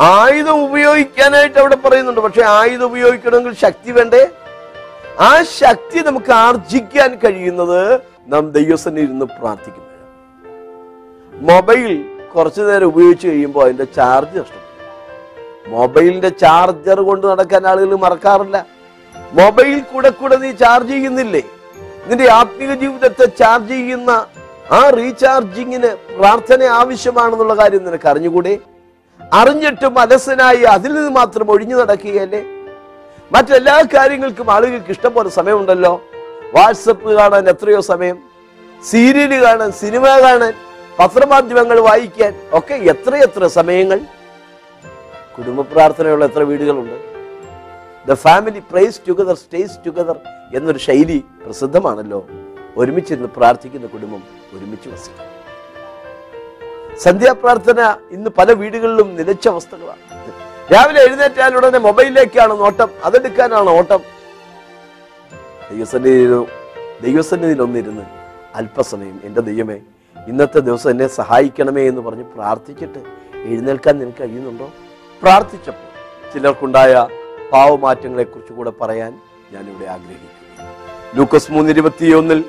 [0.00, 2.20] ആയുധം ഉപയോഗിക്കാനായിട്ട് അവിടെ പറയുന്നുണ്ട്.
[2.20, 4.28] പക്ഷെ ആയുധം ഉപയോഗിക്കണമെങ്കിൽ ശക്തി വേണ്ടേ?
[5.20, 9.98] ആ ശക്തി നമുക്ക് ആർജിക്കാൻ കഴിയുന്നത് നാം ദൈവസന്നി ഇരുന്ന് പ്രാർത്ഥിക്കുമ്പോഴാണ്.
[11.52, 14.67] മൊബൈൽ കുറച്ചു നേരം ഉപയോഗിച്ച് കഴിയുമ്പോൾ അതിന്റെ ചാർജ് നഷ്ടപ്പെടും.
[15.72, 18.66] മൊബൈലിന്റെ ചാർജർ കൊണ്ട് നടക്കാൻ ആളുകൾ മറക്കാറില്ല.
[19.32, 21.42] മൊബൈൽ കൂടെ കൂടെ നീ ചാർജ് ചെയ്യുന്നില്ലേ?
[22.06, 24.26] നിന്റെ ആത്മീക ജീവിതത്തെ ചാർജ് ചെയ്യുന്ന
[24.72, 28.58] ആ റീചാർജിങ്ങിന് പ്രാർത്ഥന ആവശ്യമാണെന്നുള്ള കാര്യം നിനക്ക് അറിഞ്ഞുകൂടെ?
[29.32, 32.42] അറിഞ്ഞിട്ടും അലസനായി അതിൽ നിന്ന് മാത്രം ഒഴിഞ്ഞു നടക്കുകയല്ലേ?
[33.32, 36.02] മറ്റെല്ലാ കാര്യങ്ങൾക്കും ആളുകൾക്ക് ഇഷ്ടം പോലെ സമയമുണ്ടല്ലോ.
[36.54, 38.18] വാട്സപ്പ് കാണാൻ എത്രയോ സമയം.
[38.90, 40.52] സീരിയൽ കാണാൻ സിനിമ കാണാൻ
[40.98, 44.00] പത്രമാധ്യമങ്ങൾ വായിക്കാൻ ഒക്കെ എത്രയെത്ര സമയങ്ങൾ?
[45.38, 46.96] കുടുംബ പ്രാർത്ഥനയുള്ള എത്ര വീടുകളുണ്ട്?
[48.08, 50.16] The family prays together stays together
[50.56, 52.20] എന്നൊരു ശൈലി പ്രസിദ്ധമാണല്ലോ.
[52.80, 54.22] ഒരുമിച്ചിരുന്ന് പ്രാർത്ഥിക്കുന്ന കുടുംബം
[54.54, 55.26] ഒരുമിച്ച് വസിക്കും.
[57.04, 57.80] സന്ധ്യാപ്രാർത്ഥന
[58.14, 60.02] ഇന്ന് പല വീടുകളിലും നിലച്ച അവസ്ഥകളാണ്.
[60.72, 64.00] രാവിലെ എഴുന്നേറ്റാൽ ഉടനെ മൊബൈലിലേക്കാണ് നോട്ടം അതെടുക്കാനാണ് ഓട്ടം.
[65.70, 66.40] ദൈവസന്നിധിയിലോ
[67.04, 68.04] ദൈവസന്നിധിയിൽ ഒന്നിരുന്ന്
[68.60, 69.78] അല്പസമയം എന്റെ ദൈവമേ
[70.16, 73.00] ഇന്നത്തെ ദിവസം എന്നെ സഹായിക്കണമേ എന്ന് പറഞ്ഞ് പ്രാർത്ഥിച്ചിട്ട്
[73.50, 74.68] എഴുന്നേൽക്കാൻ നിനക്ക് കഴിയുന്നുണ്ടോ?
[75.22, 75.88] പ്രാർത്ഥിച്ചപ്പോൾ
[76.32, 76.92] ചിലർക്കുണ്ടായ
[77.52, 79.12] പാവമാറ്റങ്ങളെ കുറിച്ച് കൂടെ പറയാൻ
[79.52, 80.34] ഞാനിവിടെ ആഗ്രഹിക്കുന്നു.
[81.16, 82.40] ലൂക്കസ് മൂന്ന് ഇരുപത്തിയൊന്നിൽ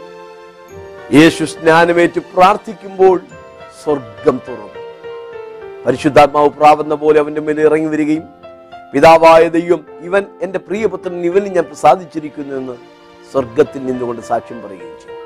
[1.18, 3.20] യേശു സ്നാനമേറ്റ് പ്രാർത്ഥിക്കുമ്പോൾ
[3.84, 4.82] സ്വർഗം തുറന്നു.
[5.86, 8.26] പരിശുദ്ധാത്മാവ് പ്രാവുന്ന പോലെ അവന്റെ മേൽ ഇറങ്ങി വരികയും
[8.94, 12.76] പിതാവായ ദൈവം ഇവൻ എന്റെ പ്രിയപുത്രൻ ഇവനിൽ ഞാൻ പ്രസാദിച്ചിരിക്കുന്നു എന്ന്
[13.32, 15.18] സ്വർഗത്തിൽ നിന്നുകൊണ്ട് സാക്ഷ്യം പറയുകയും ചെയ്തു.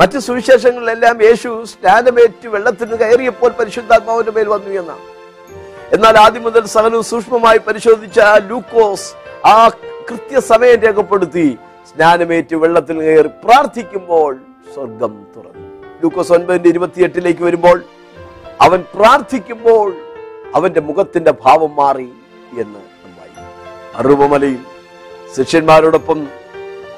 [0.00, 5.04] മറ്റ് സുവിശേഷങ്ങളിലെല്ലാം യേശു സ്നാനമേറ്റ് വെള്ളത്തിന് കയറിയപ്പോൾ പരിശുദ്ധാത്മാവിന്റെ മേൽ വന്നു എന്നാണ്.
[5.94, 9.08] എന്നാൽ ആദ്യം മുതൽ സകലവും സൂക്ഷ്മമായി പരിശോധിച്ച ലൂക്കോസ്
[9.52, 9.54] ആ
[10.08, 11.46] കൃത്യസമയം രേഖപ്പെടുത്തി
[11.90, 14.32] സ്നാനമേറ്റ് വെള്ളത്തിൽ കയറി പ്രാർത്ഥിക്കുമ്പോൾ
[14.74, 15.66] സ്വർഗം തുറന്നു.
[16.02, 17.78] ലൂക്കോസ് ഒൻപതിന്റെ ഇരുപത്തിയെട്ടിലേക്ക് വരുമ്പോൾ
[18.66, 19.88] അവൻ പ്രാർത്ഥിക്കുമ്പോൾ
[20.58, 22.08] അവന്റെ മുഖത്തിന്റെ ഭാവം മാറി
[22.62, 22.82] എന്ന്
[24.00, 24.60] അറുപമലയിൽ
[25.36, 26.20] ശിഷ്യന്മാരോടൊപ്പം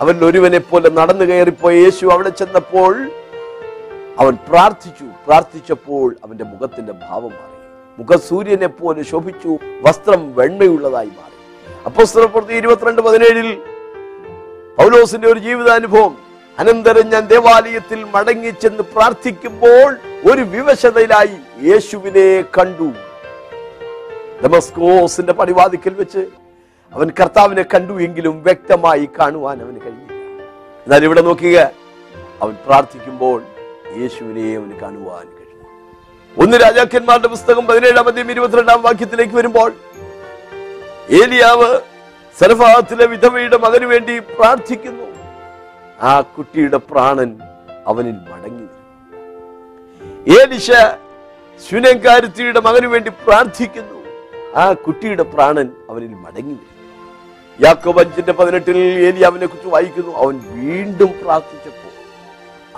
[0.03, 2.93] അവൻ ഒരുവനെ പോലെ നടന്നു കയറിപ്പോയ യേശു അവിടെ ചെന്നപ്പോൾ
[4.23, 5.07] അവൻ പ്രാർത്ഥിച്ചു.
[5.27, 7.52] പ്രാർത്ഥിച്ചപ്പോൾ അവന്റെ മുഖത്തിന്റെ ഭാവം മാറി.
[7.99, 9.51] മുഖ സൂര്യനെ പോലെ ശോഭിച്ചു
[9.85, 11.37] വസ്ത്രം വെണ്മയുള്ളതായി മാറി.
[11.89, 13.49] അപ്പോസ്തലപ്രവൃത്തി ഇരുപത്തിരണ്ട് പതിനേഴിൽ
[14.79, 16.13] പൗലോസിന്റെ ഒരു ജീവിതാനുഭവം
[16.59, 19.91] അനന്തരം ഞാൻ ദേവാലയത്തിൽ മടങ്ങി ചെന്ന് പ്രാർത്ഥിക്കുമ്പോൾ
[20.31, 21.37] ഒരു വിവശതയിലായി
[21.69, 22.89] യേശുവിനെ കണ്ടു.
[24.43, 26.23] ഡെമസ്കോസിന്റെ പടിവാതിക്കൽ വെച്ച്
[26.93, 30.19] അവൻ കർത്താവിനെ കണ്ടു എങ്കിലും വ്യക്തമായി കാണുവാൻ അവന് കഴിഞ്ഞില്ല.
[30.87, 31.59] എന്നാൽ ഇവിടെ നോക്കുക
[32.43, 33.39] അവൻ പ്രാർത്ഥിക്കുമ്പോൾ
[34.01, 35.27] യേശുവിനെ അവന് കാണുവാൻ
[36.40, 39.73] ഒന്ന് രാജാക്കന്മാരുടെ പുസ്തകം പതിനേഴാം അധ്യയം ഇരുപത്തിരണ്ടാം വാക്യത്തിലേക്ക് വരുമ്പോൾ
[41.11, 41.81] ഏലിയാവ്
[42.40, 45.07] സരഫാത്തിലെ വിധവയുടെ മകന് വേണ്ടി പ്രാർത്ഥിക്കുന്നു.
[46.03, 47.31] ആ കുട്ടിയുടെ പ്രാണൻ
[47.87, 48.66] അവനിൽ മടങ്ങി.
[50.38, 50.71] ഏലിശ
[51.68, 53.99] ശുനങ്കാരുത്തിയുടെ മകന് വേണ്ടി പ്രാർത്ഥിക്കുന്നു.
[54.57, 60.12] ആ കുട്ടിയുടെ പ്രാണൻ അവനിൽ മടങ്ങി വരുന്നു യാക്കോബ് അഞ്ചിന്റെ പതിനെട്ടിൽ ഏലിയാവിനെ കുറിച്ച് വായിക്കുന്നു.
[60.12, 61.92] അവൻ വീണ്ടും പ്രാർത്ഥിച്ചപ്പോൾ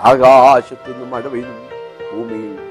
[0.09, 1.63] ആകാശത്തു നിന്ന് മഴ പെയ്യുന്നു
[2.11, 2.64] ഭൂമിയിൽ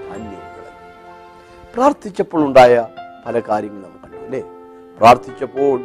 [1.75, 2.87] പ്രാർത്ഥിച്ചപ്പോൾ ഉണ്ടായ
[3.27, 4.43] പല കാര്യങ്ങളും നമ്മൾ കണ്ടു അല്ലേ?
[4.99, 5.81] പ്രാർത്ഥിച്ചപ്പോൾ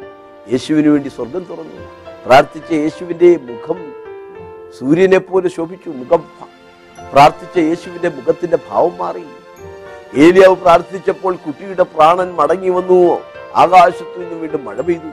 [0.52, 1.86] യേശുവിന് വേണ്ടി സ്വർഗം തുറന്നു.
[2.26, 3.94] പ്രാർത്ഥിച്ച യേശുവിന്റെ മുഖം
[4.80, 6.24] സൂര്യനെ പോലെ ശോഭിച്ചു മുഖം
[7.12, 9.24] പ്രാർത്ഥിച്ച യേശുവിന്റെ മുഖത്തിന്റെ ഭാവം മാറി.
[10.18, 13.22] ഏലിയാവ് പ്രാർത്ഥിച്ചപ്പോൾ കുട്ടിയുടെ പ്രാണൻ മടങ്ങി വന്നു
[13.56, 15.10] ആകാശത്തു നിന്ന് വീണ്ടും മഴ പെയ്തു.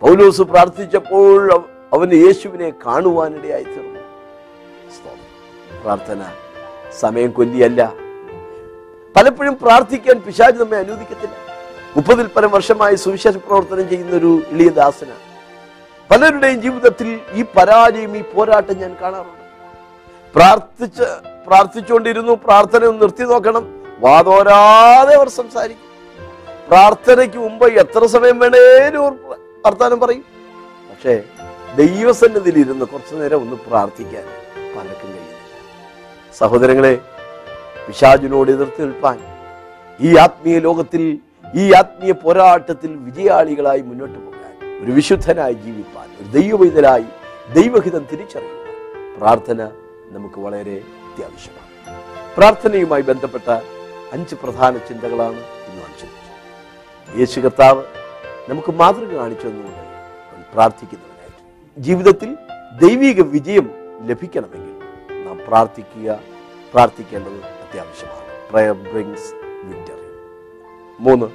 [0.00, 4.00] പൗലോസ് പ്രാർത്ഥിച്ചപ്പോൾ അവ- അവന് യേശുവിനെ കാണുവാനിടയായി തീർന്നു.
[5.82, 6.24] പ്രാർത്ഥന
[7.00, 8.03] സമയം കൊല്ലിയല്ല
[9.16, 11.34] പലപ്പോഴും പ്രാർത്ഥിക്കാൻ പിശാജ് നമ്മെ അനുവദിക്കത്തില്ല.
[11.96, 15.22] മുപ്പതിൽ പരം വർഷമായി സുവിശേഷ പ്രവർത്തനം ചെയ്യുന്ന ഒരു ഇളിയ ദാസനാണ്.
[16.10, 19.44] പലരുടെയും ജീവിതത്തിൽ ഈ പരാജയം ഈ പോരാട്ടം ഞാൻ കാണാറുണ്ട്.
[20.34, 21.06] പ്രാർത്ഥിച്ച്
[21.46, 23.64] പ്രാർത്ഥിച്ചുകൊണ്ടിരുന്നു പ്രാർത്ഥന നിർത്തി നോക്കണം.
[24.00, 25.90] വാതോരാതെ അവർ സംസാരിക്കും.
[26.68, 29.16] പ്രാർത്ഥനയ്ക്ക് മുമ്പ് എത്ര സമയം വേണേലും
[29.66, 30.24] വർത്താനം പറയും.
[30.90, 31.14] പക്ഷേ
[31.76, 34.24] ദൈവസന്നിധിയിൽ ഇരുന്ന് കുറച്ചു നേരം ഒന്ന് പ്രാർത്ഥിക്കാൻ
[34.56, 35.54] പലർക്കും കഴിയുന്നില്ല.
[36.38, 36.94] സഹോദരങ്ങളെ
[37.86, 39.18] പിശാചിനോട് എതിർത്ത് നിൽപ്പാൻ.
[40.06, 41.02] ഈ ആത്മീയ ലോകത്തിൽ
[41.62, 44.52] ഈ ആത്മീയ പോരാട്ടത്തിൽ വിജയാളികളായി മുന്നോട്ട് പോകാൻ
[44.84, 47.06] ഒരു വിശുദ്ധനായി ജീവിപ്പാൻ ഒരു ദൈവവൈതലായി
[47.58, 48.72] ദൈവഹിതം തിരിച്ചറിയുവാൻ
[49.18, 49.60] പ്രാർത്ഥന
[50.14, 51.70] നമുക്ക് വളരെ അത്യാവശ്യമാണ്.
[52.36, 53.48] പ്രാർത്ഥനയുമായി ബന്ധപ്പെട്ട
[54.14, 57.18] അഞ്ച് പ്രധാന ചിന്തകളാണ് ഇന്ന് നാം ചിന്തിച്ചത്.
[57.20, 57.82] യേശു കർത്താവ്
[58.50, 59.82] നമുക്ക് മാതൃക കാണിച്ചു തന്നുകൊണ്ട്
[60.54, 61.42] പ്രാർത്ഥിക്കുന്നവനായിട്ട്.
[61.86, 62.30] ജീവിതത്തിൽ
[62.82, 63.66] ദൈവിക വിജയം
[64.10, 64.74] ലഭിക്കണമെങ്കിൽ
[65.26, 66.18] നാം പ്രാർത്ഥിക്കുക
[66.72, 67.38] പ്രാർത്ഥിക്കേണ്ടത്
[67.74, 68.50] അത്യാവശ്യമാണ്.
[68.50, 69.30] പ്രയർ ബ്രിങ്സ്
[69.68, 70.08] വിക്ടറി
[71.00, 71.26] മൂന്ന്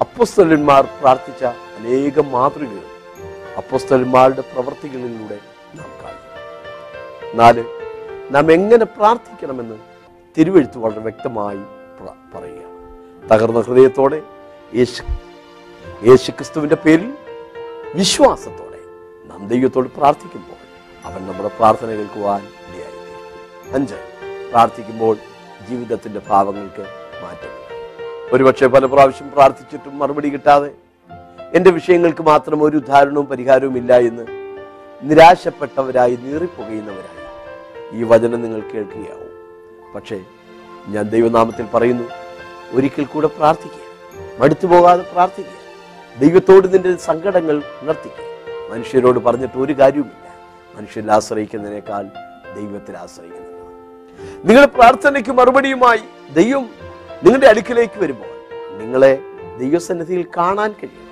[0.00, 1.44] അപ്പോസ്തലന്മാർ പ്രാർത്ഥിച്ച
[1.78, 2.84] അനേകം മാതൃകകൾ
[3.56, 5.38] അപ്പോസ്തലന്മാരുടെ പ്രവർത്തികളിലൂടെ
[5.78, 7.36] നാം കാണുന്നു.
[7.40, 7.62] നാല്
[8.34, 9.76] നാം എങ്ങനെ പ്രാർത്ഥിക്കണമെന്ന്
[10.38, 11.62] തിരുവെഴുത്ത് വളരെ വ്യക്തമായി
[12.34, 12.74] പറയുകയാണ്.
[13.30, 14.18] തകർന്ന ഹൃദയത്തോടെ
[14.74, 15.02] യേശു
[16.08, 17.10] യേശുക്രിസ്തുവിന്റെ പേരിൽ
[17.94, 18.80] വിശ്വാസത്തോടെ
[19.30, 20.60] നാം ദൈവത്തോട് പ്രാർത്ഥിക്കുമ്പോൾ
[21.06, 23.98] അവൻ നമ്മുടെ പ്രാർത്ഥന കേൾക്കുവാൻ ഇടയായി അഞ്ച്
[24.50, 25.16] പ്രാർത്ഥിക്കുമ്പോൾ
[25.68, 26.86] ജീവിതത്തിന്റെ ഭാവങ്ങൾക്ക്
[27.22, 27.66] മാറ്റമില്ല.
[28.32, 30.70] ഒരുപക്ഷെ പല പ്രാവശ്യം പ്രാർത്ഥിച്ചിട്ടും മറുപടി കിട്ടാതെ
[31.54, 34.26] എന്റെ വിഷയങ്ങൾക്ക് മാത്രം ഒരു ധാരണവും പരിഹാരവും ഇല്ല എന്ന്
[35.02, 37.16] നിരാശപ്പെട്ടവരായി നീറിപ്പുകയുന്നവരായി.
[37.92, 39.26] ഈ വചനം നിങ്ങൾ കേൾക്കുകയാവും.
[39.94, 40.24] പക്ഷേ
[40.88, 42.04] ഞാൻ ദൈവനാമത്തിൽ പറയുന്നു
[42.72, 44.42] ഒരിക്കൽ കൂടെ പ്രാർത്ഥിക്കുക.
[44.42, 45.66] മടുത്തു പോകാതെ പ്രാർത്ഥിക്കുക.
[46.20, 48.26] ദൈവത്തോട് നിന്റെ സങ്കടങ്ങൾ ഉണർത്തിക്കുക.
[48.72, 50.34] മനുഷ്യരോട് പറഞ്ഞിട്ട് ഒരു കാര്യവുമില്ല.
[50.76, 52.02] മനുഷ്യരിൽ ആശ്രയിക്കുന്നതിനേക്കാൾ
[52.54, 53.45] ദൈവത്തിൽ ആശ്രയിക്കുന്നതാണ്
[54.46, 55.98] നിങ്ങളുടെ പ്രാർത്ഥനയ്ക്ക് മറുപടിയുമായി
[56.34, 56.70] ദൈവം
[57.24, 58.28] നിങ്ങളുടെ അടുക്കിലേക്ക് വരുമ്പോൾ
[58.78, 59.18] നിങ്ങളെ
[59.58, 61.06] ദൈവസന്നിധിയിൽ കാണാൻ കഴിയും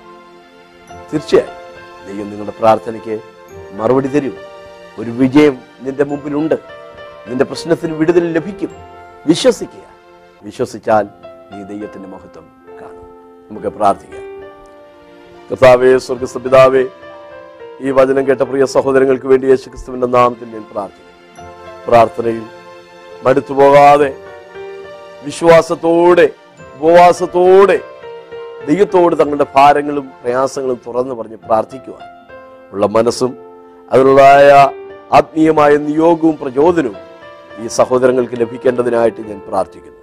[1.13, 1.51] തീർച്ചയായും
[2.07, 3.19] ദൈവം നിങ്ങളുടെ പ്രാർത്ഥനയ്ക്ക്
[3.73, 4.37] മറുപടി തരും.
[4.99, 6.55] ഒരു വിജയം നിന്റെ മുമ്പിലുണ്ട്.
[7.27, 8.69] നിന്റെ പ്രശ്നത്തിന് വിടുതൽ ലഭിക്കും.
[9.27, 9.85] വിശ്വസിക്കുക.
[10.43, 11.03] വിശ്വസിച്ചാൽ
[11.51, 12.47] നീ ദൈവത്തിന്റെ മഹത്വം
[12.81, 13.05] കാണും.
[13.49, 14.21] നമുക്ക് പ്രാർത്ഥിക്കാം.
[15.51, 16.85] കർത്താവേ സ്വർഗസപിതാവേ
[17.81, 21.45] ഈ വചനം കേട്ട പ്രിയ സഹോദരങ്ങൾക്ക് വേണ്ടി യേശുക്രിസ്തുവിന്റെ നാമത്തിൽ ഞാൻ പ്രാർത്ഥിക്കും
[21.87, 22.41] പ്രാർത്ഥനയിൽ
[23.23, 24.09] മടുത്തു പോകാതെ
[25.23, 26.29] വിശ്വാസത്തോടെ
[26.75, 27.79] ഉപവാസത്തോടെ
[28.69, 32.07] ദൈവത്തോട് തങ്ങളുടെ ഭാരങ്ങളും പ്രയാസങ്ങളും തുറന്നു പറഞ്ഞ് പ്രാർത്ഥിക്കുവാൻ.
[32.73, 33.37] ഉള്ള മനസ്സും
[33.91, 34.51] അതിനുള്ളതായ
[35.13, 36.97] ആത്മീയമായ നിയോഗവും പ്രചോദനവും
[37.63, 39.99] ഈ സഹോദരങ്ങൾക്ക് ലഭിക്കേണ്ടതിനായിട്ട് ഞാൻ പ്രാർത്ഥിക്കുന്നു.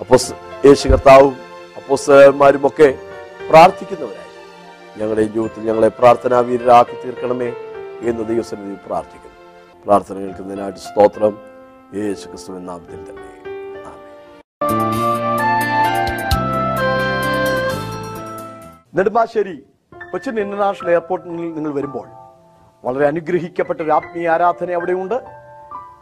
[0.00, 0.32] അപ്പോസ്
[0.66, 1.36] യേശു കർത്താവും
[1.76, 2.98] അപ്പോസ്തലന്മാരും ഒക്കെ
[3.50, 4.30] പ്രാർത്ഥിക്കുന്നവരായി.
[4.98, 7.52] ഞങ്ങളുടെ ജീവിതത്തിൽ ഞങ്ങളെ പ്രാർത്ഥനാവീരരാക്കി തീർക്കണമേ
[8.02, 9.31] എന്ന് ദൈവസന്നിധി പ്രാർത്ഥിക്കുന്നു.
[9.84, 11.34] പ്രാർത്ഥന കേൾക്കുന്നതിനായിട്ട് സ്തോത്രം.
[11.94, 13.28] യേശു ക്രിസ്തുവിൻ നാമത്തിൽ തന്നെ.
[18.96, 19.56] നെടുമ്പാശ്ശേരി
[20.12, 22.06] കൊച്ചിൻ ഇന്റർനാഷണൽ എയർപോർട്ടിൽ നിങ്ങൾ വരുമ്പോൾ
[22.84, 25.16] വളരെ അനുഗ്രഹിക്കപ്പെട്ട ഒരു ആത്മീയ ആരാധന അവിടെയുണ്ട്.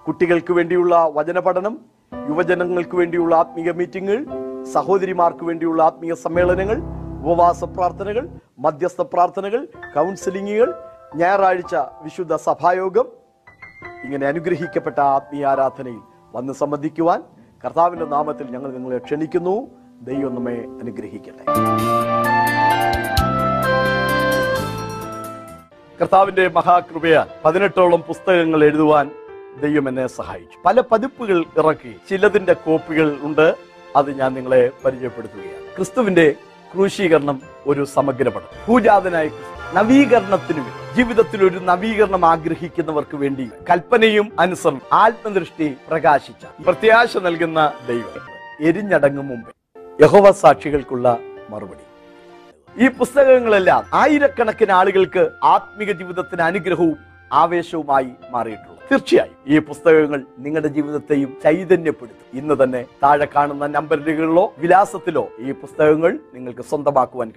[0.06, 1.74] കുട്ടികൾക്ക് വേണ്ടിയുള്ള വചന പഠനം
[2.12, 4.22] യുവജനങ്ങൾക്ക് വേണ്ടിയുള്ള ആത്മീയ മീറ്റിങ്ങുകൾ
[4.72, 6.78] സഹോദരിമാർക്ക് വേണ്ടിയുള്ള ആത്മീയ സമ്മേളനങ്ങൾ
[7.22, 9.62] ഉപവാസ പ്രാർത്ഥനകൾ മധ്യസ്ഥ പ്രാർത്ഥനകൾ
[9.94, 10.68] കൗൺസിലിങ്ങുകൾ
[11.16, 13.19] ഞായറാഴ്ച വിശുദ്ധ സഭായോഗം
[14.04, 16.00] ഇങ്ങനെ അനുഗ്രഹിക്കപ്പെട്ട ആത്മീയ ആരാധനയിൽ
[16.34, 17.22] വന്ന് സംബന്ധിക്കുവാൻ
[17.64, 19.68] കർത്താവിന്റെ നാമത്തിൽ ഞങ്ങൾ നിങ്ങളെ ക്ഷണിക്കുന്നു.
[20.02, 21.44] ദൈവം നമ്മെ അനുഗ്രഹിക്കട്ടെ.
[26.00, 29.10] കർത്താവിന്റെ മഹാകൃപയാൽ പതിനെട്ടോളം പുസ്തകങ്ങൾ എഴുതുവാൻ
[29.62, 30.58] ദൈവം എന്നെ സഹായിച്ചു.
[30.66, 31.96] പല പതിപ്പുകൾ ഇറക്കി.
[32.10, 33.56] ചിലതിന്റെ കോപ്പികൾ ഉണ്ട്.
[33.96, 35.76] അത് ഞാൻ നിങ്ങളെ പരിചയപ്പെടുത്തുകയാണ്.
[35.76, 36.34] ക്രിസ്തുവിന്റെ
[36.72, 39.28] ക്രൂശീകരണം ഒരു സമഗ്രപഠനം ഭൂജാതനായ
[39.74, 40.62] നവീകരണത്തിനു
[40.96, 48.16] ജീവിതത്തിൽ ഒരു നവീകരണം ആഗ്രഹിക്കുന്നവർക്ക് വേണ്ടി കൽപ്പനയും അനുസരണം ആത്മദൃഷ്ടി പ്രകാശിച്ച പ്രത്യാശ നൽകുന്ന ദൈവം
[48.60, 49.52] എരിഞ്ഞടങ്ങും മുമ്പേ
[50.02, 51.06] യഹോവ സാക്ഷികൾക്കുള്ള
[51.50, 51.84] മറുപടി.
[52.76, 56.98] ഈ പുസ്തകങ്ങളെല്ലാം ആയിരക്കണക്കിന് ആളുകൾക്ക് ആത്മീക ജീവിതത്തിന് അനുഗ്രഹവും
[57.32, 62.38] ആവേശവുമായി മാറിയിട്ടുള്ളൂ തീർച്ചയായും ഈ പുസ്തകങ്ങൾ നിങ്ങളുടെ ജീവിതത്തെയും ചൈതന്യപ്പെടുത്തും.
[62.38, 67.32] ഇന്ന് തന്നെ താഴെ കാണുന്ന നമ്പറുകളിലോ വിലാസത്തിലോ ഈ പുസ്തകങ്ങൾ നിങ്ങൾക്ക് സ്വന്തമാക്കുവാൻ